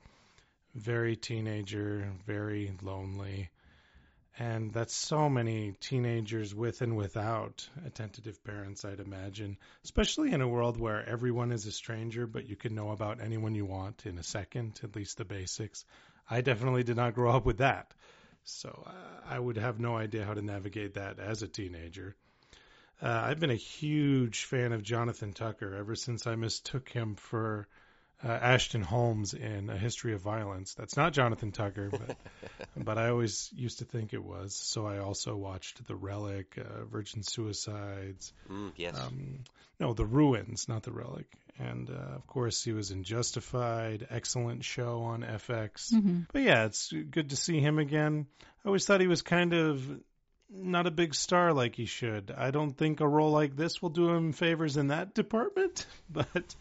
very 0.74 1.16
teenager, 1.16 2.12
very 2.27 2.72
lonely. 2.83 3.48
And 4.38 4.72
that's 4.72 4.94
so 4.94 5.29
many 5.29 5.72
teenagers 5.81 6.55
with 6.55 6.83
and 6.83 6.96
without 6.96 7.66
attentive 7.85 8.44
parents, 8.44 8.85
I'd 8.85 9.01
imagine, 9.01 9.57
especially 9.83 10.33
in 10.33 10.42
a 10.42 10.46
world 10.46 10.79
where 10.79 11.09
everyone 11.09 11.51
is 11.51 11.66
a 11.66 11.72
stranger, 11.72 12.24
but 12.27 12.48
you 12.48 12.55
can 12.55 12.74
know 12.74 12.90
about 12.90 13.20
anyone 13.20 13.57
you 13.57 13.64
want 13.64 14.07
in 14.07 14.16
a 14.16 14.22
second, 14.22 14.79
at 14.85 14.94
least 14.94 15.16
the 15.16 15.24
basics. 15.24 15.85
I 16.31 16.42
definitely 16.42 16.85
did 16.85 16.96
not 16.96 17.14
grow 17.14 17.33
up 17.33 17.46
with 17.46 17.59
that. 17.59 17.92
So 18.48 18.84
uh, 18.87 18.90
I 19.28 19.38
would 19.38 19.58
have 19.58 19.78
no 19.78 19.96
idea 19.96 20.24
how 20.24 20.34
to 20.34 20.42
navigate 20.42 20.94
that 20.94 21.18
as 21.18 21.42
a 21.42 21.48
teenager. 21.48 22.16
Uh, 23.00 23.08
I've 23.08 23.38
been 23.38 23.50
a 23.50 23.54
huge 23.54 24.44
fan 24.44 24.72
of 24.72 24.82
Jonathan 24.82 25.32
Tucker 25.32 25.74
ever 25.74 25.94
since 25.94 26.26
I 26.26 26.34
mistook 26.34 26.88
him 26.88 27.14
for 27.14 27.68
uh, 28.24 28.28
Ashton 28.28 28.82
Holmes 28.82 29.34
in 29.34 29.70
A 29.70 29.76
History 29.76 30.14
of 30.14 30.22
Violence. 30.22 30.74
That's 30.74 30.96
not 30.96 31.12
Jonathan 31.12 31.52
Tucker, 31.52 31.90
but 31.90 32.16
but 32.76 32.98
I 32.98 33.11
always 33.11 33.50
used 33.54 33.78
to 33.78 33.84
think 33.84 34.12
it 34.12 34.24
was. 34.24 34.54
So 34.54 34.87
I 34.87 34.98
also 34.98 35.37
watched 35.37 35.87
The 35.87 35.94
Relic, 35.94 36.58
uh, 36.58 36.84
Virgin 36.87 37.22
Suicides. 37.22 38.32
Mm, 38.50 38.72
yes. 38.76 38.98
Um, 38.98 39.44
no, 39.78 39.92
The 39.92 40.06
Ruins, 40.06 40.68
not 40.68 40.82
The 40.82 40.92
Relic. 40.92 41.26
And 41.59 41.90
uh, 41.90 42.14
of 42.14 42.27
course, 42.27 42.62
he 42.62 42.73
was 42.73 42.90
in 42.90 43.03
Justified. 43.03 44.07
Excellent 44.11 44.64
show 44.64 45.03
on 45.03 45.23
FX. 45.23 45.92
Mm-hmm. 45.92 46.21
But 46.33 46.42
yeah, 46.42 46.66
it's 46.66 46.92
good 46.92 47.31
to 47.31 47.37
see 47.37 47.61
him 47.61 47.79
again. 47.79 48.27
I 48.40 48.68
always 48.68 48.87
thought 48.87 49.01
he 49.01 49.09
was 49.09 49.23
kind 49.23 49.53
of 49.53 49.83
not 50.51 50.87
a 50.87 50.90
big 50.90 51.14
star 51.14 51.53
like 51.53 51.75
he 51.75 51.87
should. 51.87 52.33
I 52.37 52.51
don't 52.51 52.73
think 52.73 53.01
a 53.01 53.09
role 53.09 53.33
like 53.33 53.57
this 53.57 53.83
will 53.83 53.90
do 53.90 54.09
him 54.11 54.33
favors 54.33 54.77
in 54.77 54.88
that 54.88 55.14
department, 55.14 55.87
but 56.11 56.55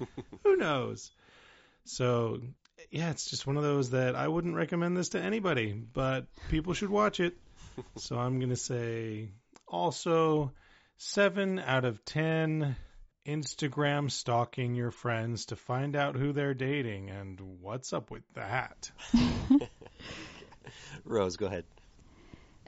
who 0.44 0.56
knows? 0.56 1.12
So, 1.86 2.42
yeah, 2.90 3.12
it's 3.12 3.30
just 3.30 3.48
one 3.48 3.58
of 3.58 3.64
those 3.64 3.92
that 3.92 4.16
I 4.16 4.28
wouldn't 4.28 4.56
recommend 4.56 4.98
this 4.98 5.10
to 5.10 5.22
anybody, 5.22 5.74
but 5.74 6.26
people 6.50 6.74
should 6.74 6.90
watch 6.90 7.20
it. 7.20 7.38
so 7.98 8.18
I'm 8.18 8.40
going 8.40 8.50
to 8.50 8.56
say 8.56 9.30
also 9.68 10.52
7 10.98 11.60
out 11.60 11.86
of 11.86 12.04
10 12.06 12.76
Instagram 13.28 14.10
stalking 14.10 14.74
your 14.74 14.92
friends 14.92 15.48
to 15.48 15.56
find 15.56 15.96
out 15.96 16.16
who 16.16 16.32
they're 16.32 16.54
dating 16.54 17.10
and 17.10 17.40
what's 17.62 17.92
up 17.92 18.10
with 18.10 18.24
that. 18.34 18.90
Rose, 21.04 21.36
go 21.36 21.48
ahead. 21.48 21.66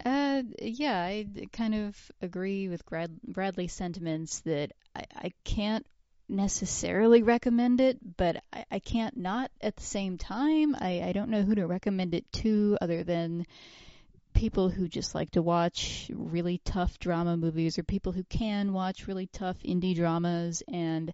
Uh, 0.03 0.43
yeah, 0.61 1.01
I 1.01 1.27
kind 1.51 1.75
of 1.75 2.11
agree 2.21 2.67
with 2.67 2.85
Brad- 2.85 3.21
Bradley's 3.21 3.73
sentiments 3.73 4.39
that 4.41 4.71
I, 4.95 5.03
I 5.15 5.31
can't 5.43 5.85
necessarily 6.29 7.23
recommend 7.23 7.81
it, 7.81 7.97
but 8.17 8.43
I, 8.53 8.65
I 8.71 8.79
can't 8.79 9.17
not 9.17 9.51
at 9.61 9.75
the 9.75 9.83
same 9.83 10.17
time. 10.17 10.75
I, 10.79 11.01
I 11.01 11.11
don't 11.11 11.29
know 11.29 11.41
who 11.41 11.55
to 11.55 11.67
recommend 11.67 12.13
it 12.13 12.31
to 12.33 12.77
other 12.81 13.03
than 13.03 13.45
people 14.39 14.69
who 14.69 14.87
just 14.87 15.13
like 15.13 15.29
to 15.31 15.41
watch 15.41 16.09
really 16.13 16.61
tough 16.63 16.97
drama 16.97 17.35
movies 17.35 17.77
or 17.77 17.83
people 17.83 18.13
who 18.13 18.23
can 18.23 18.71
watch 18.71 19.05
really 19.05 19.27
tough 19.27 19.57
indie 19.63 19.93
dramas. 19.93 20.63
And 20.71 21.13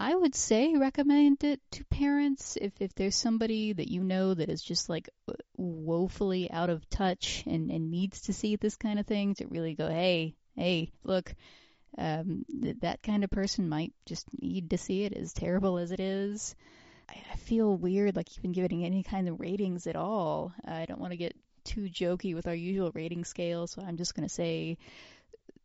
I 0.00 0.12
would 0.12 0.34
say 0.34 0.74
recommend 0.74 1.44
it 1.44 1.60
to 1.70 1.84
parents 1.84 2.58
if 2.60 2.72
if 2.80 2.92
there's 2.96 3.14
somebody 3.14 3.72
that 3.72 3.88
you 3.88 4.02
know 4.02 4.34
that 4.34 4.48
is 4.48 4.60
just 4.60 4.88
like 4.88 5.08
woefully 5.56 6.50
out 6.50 6.68
of 6.68 6.90
touch 6.90 7.44
and 7.46 7.70
and 7.70 7.92
needs 7.92 8.22
to 8.22 8.32
see 8.32 8.56
this 8.56 8.76
kind 8.76 8.98
of 8.98 9.06
thing 9.06 9.36
to 9.36 9.46
really 9.46 9.74
go 9.74 9.88
hey 9.88 10.34
hey 10.56 10.90
look 11.04 11.32
um 11.96 12.44
th- 12.62 12.80
that 12.80 13.00
kind 13.00 13.22
of 13.22 13.30
person 13.30 13.68
might 13.68 13.92
just 14.06 14.26
need 14.42 14.70
to 14.70 14.76
see 14.76 15.04
it 15.04 15.12
as 15.12 15.32
terrible 15.32 15.78
as 15.78 15.92
it 15.92 16.00
is. 16.00 16.56
I, 17.08 17.14
I 17.32 17.36
feel 17.36 17.76
weird 17.76 18.16
like 18.16 18.36
even 18.36 18.50
giving 18.50 18.84
any 18.84 19.04
kind 19.04 19.28
of 19.28 19.38
ratings 19.38 19.86
at 19.86 19.94
all. 19.94 20.52
I 20.64 20.84
don't 20.86 21.00
want 21.00 21.12
to 21.12 21.16
get 21.16 21.36
too 21.66 21.88
jokey 21.90 22.34
with 22.34 22.46
our 22.46 22.54
usual 22.54 22.90
rating 22.94 23.24
scale 23.24 23.66
so 23.66 23.82
I'm 23.82 23.96
just 23.96 24.14
going 24.14 24.26
to 24.28 24.34
say 24.34 24.78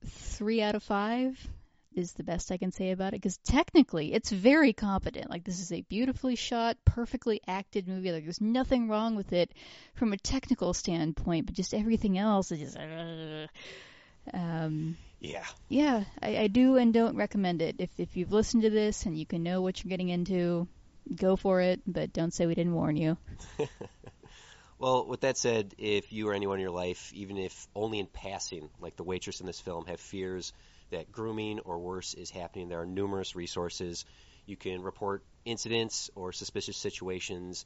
3 0.05 0.61
out 0.61 0.75
of 0.75 0.83
5 0.83 1.47
is 1.95 2.13
the 2.13 2.23
best 2.23 2.51
I 2.51 2.57
can 2.57 2.71
say 2.71 2.91
about 2.91 3.09
it 3.09 3.21
because 3.21 3.37
technically 3.43 4.13
it's 4.13 4.31
very 4.31 4.71
competent. 4.73 5.29
Like 5.29 5.43
this 5.43 5.59
is 5.59 5.71
a 5.73 5.81
beautifully 5.81 6.35
shot, 6.35 6.77
perfectly 6.85 7.41
acted 7.47 7.87
movie. 7.87 8.11
Like 8.13 8.23
there's 8.23 8.39
nothing 8.39 8.87
wrong 8.87 9.15
with 9.15 9.33
it 9.33 9.51
from 9.95 10.13
a 10.13 10.17
technical 10.17 10.73
standpoint, 10.73 11.47
but 11.47 11.55
just 11.55 11.73
everything 11.73 12.17
else 12.17 12.51
is 12.51 12.59
just. 12.59 12.77
Uh, 12.77 13.47
um, 14.33 14.95
Yeah. 15.19 15.45
yeah, 15.67 16.05
I, 16.21 16.37
I 16.37 16.47
do 16.47 16.77
and 16.77 16.93
don't 16.93 17.17
recommend 17.17 17.61
it. 17.61 17.75
If 17.79 17.89
if 17.99 18.15
you've 18.15 18.31
listened 18.31 18.63
to 18.63 18.69
this 18.69 19.05
and 19.05 19.17
you 19.17 19.25
can 19.25 19.43
know 19.43 19.61
what 19.61 19.83
you're 19.83 19.89
getting 19.89 20.09
into, 20.09 20.67
go 21.13 21.35
for 21.35 21.59
it. 21.59 21.81
But 21.85 22.13
don't 22.13 22.33
say 22.33 22.45
we 22.45 22.55
didn't 22.55 22.73
warn 22.73 22.95
you. 22.95 23.17
Well, 24.81 25.05
with 25.05 25.21
that 25.21 25.37
said, 25.37 25.75
if 25.77 26.11
you 26.11 26.27
or 26.29 26.33
anyone 26.33 26.57
in 26.57 26.63
your 26.63 26.71
life, 26.71 27.13
even 27.13 27.37
if 27.37 27.67
only 27.75 27.99
in 27.99 28.07
passing, 28.07 28.71
like 28.79 28.95
the 28.95 29.03
waitress 29.03 29.39
in 29.39 29.45
this 29.45 29.59
film, 29.59 29.85
have 29.85 29.99
fears 29.99 30.53
that 30.89 31.11
grooming 31.11 31.59
or 31.59 31.77
worse 31.77 32.15
is 32.15 32.31
happening, 32.31 32.67
there 32.67 32.81
are 32.81 32.87
numerous 32.87 33.35
resources. 33.35 34.05
You 34.47 34.57
can 34.57 34.81
report 34.81 35.23
incidents 35.45 36.09
or 36.15 36.33
suspicious 36.33 36.77
situations 36.77 37.63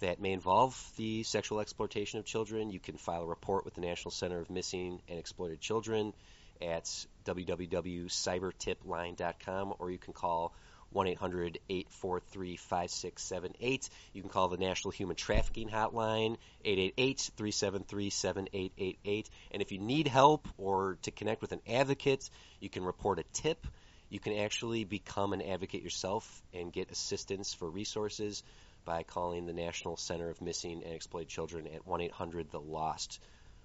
that 0.00 0.20
may 0.20 0.32
involve 0.32 0.78
the 0.98 1.22
sexual 1.22 1.60
exploitation 1.60 2.18
of 2.18 2.26
children. 2.26 2.70
You 2.70 2.80
can 2.80 2.98
file 2.98 3.22
a 3.22 3.26
report 3.26 3.64
with 3.64 3.72
the 3.72 3.80
National 3.80 4.10
Center 4.10 4.38
of 4.38 4.50
Missing 4.50 5.00
and 5.08 5.18
Exploited 5.18 5.62
Children 5.62 6.12
at 6.60 6.84
www.cybertipline.com 7.24 9.74
or 9.78 9.90
you 9.90 9.96
can 9.96 10.12
call 10.12 10.52
1-800-843-5678. 10.94 13.90
You 14.12 14.22
can 14.22 14.30
call 14.30 14.48
the 14.48 14.56
National 14.56 14.92
Human 14.92 15.16
Trafficking 15.16 15.68
Hotline, 15.68 16.38
888-373-7888. 16.64 19.28
And 19.50 19.60
if 19.62 19.72
you 19.72 19.78
need 19.78 20.08
help 20.08 20.48
or 20.56 20.96
to 21.02 21.10
connect 21.10 21.42
with 21.42 21.52
an 21.52 21.60
advocate, 21.68 22.30
you 22.60 22.70
can 22.70 22.84
report 22.84 23.18
a 23.18 23.24
tip. 23.32 23.66
You 24.08 24.20
can 24.20 24.38
actually 24.38 24.84
become 24.84 25.34
an 25.34 25.42
advocate 25.42 25.82
yourself 25.82 26.42
and 26.54 26.72
get 26.72 26.90
assistance 26.90 27.52
for 27.52 27.68
resources 27.68 28.42
by 28.84 29.02
calling 29.02 29.44
the 29.44 29.52
National 29.52 29.98
Center 29.98 30.30
of 30.30 30.40
Missing 30.40 30.84
and 30.84 30.94
Exploited 30.94 31.28
Children 31.28 31.66
at 31.66 31.84
1-800-THE-LOST. 31.86 33.20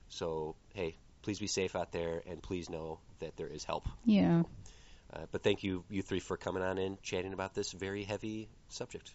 So, 0.10 0.58
hey, 0.74 0.98
please 1.22 1.40
be 1.40 1.48
safe 1.48 1.78
out 1.78 1.94
there 1.94 2.22
and 2.28 2.44
please 2.44 2.70
know 2.70 3.00
that 3.20 3.38
there 3.38 3.48
is 3.48 3.64
help. 3.64 3.88
Yeah. 4.06 4.44
Uh, 5.14 5.26
but 5.32 5.44
thank 5.44 5.64
you, 5.64 5.84
you 5.90 6.02
three, 6.02 6.20
for 6.20 6.38
coming 6.38 6.64
on 6.64 6.78
and 6.78 7.02
chatting 7.04 7.34
about 7.34 7.54
this 7.54 7.72
very 7.72 8.04
heavy 8.04 8.50
subject. 8.68 9.14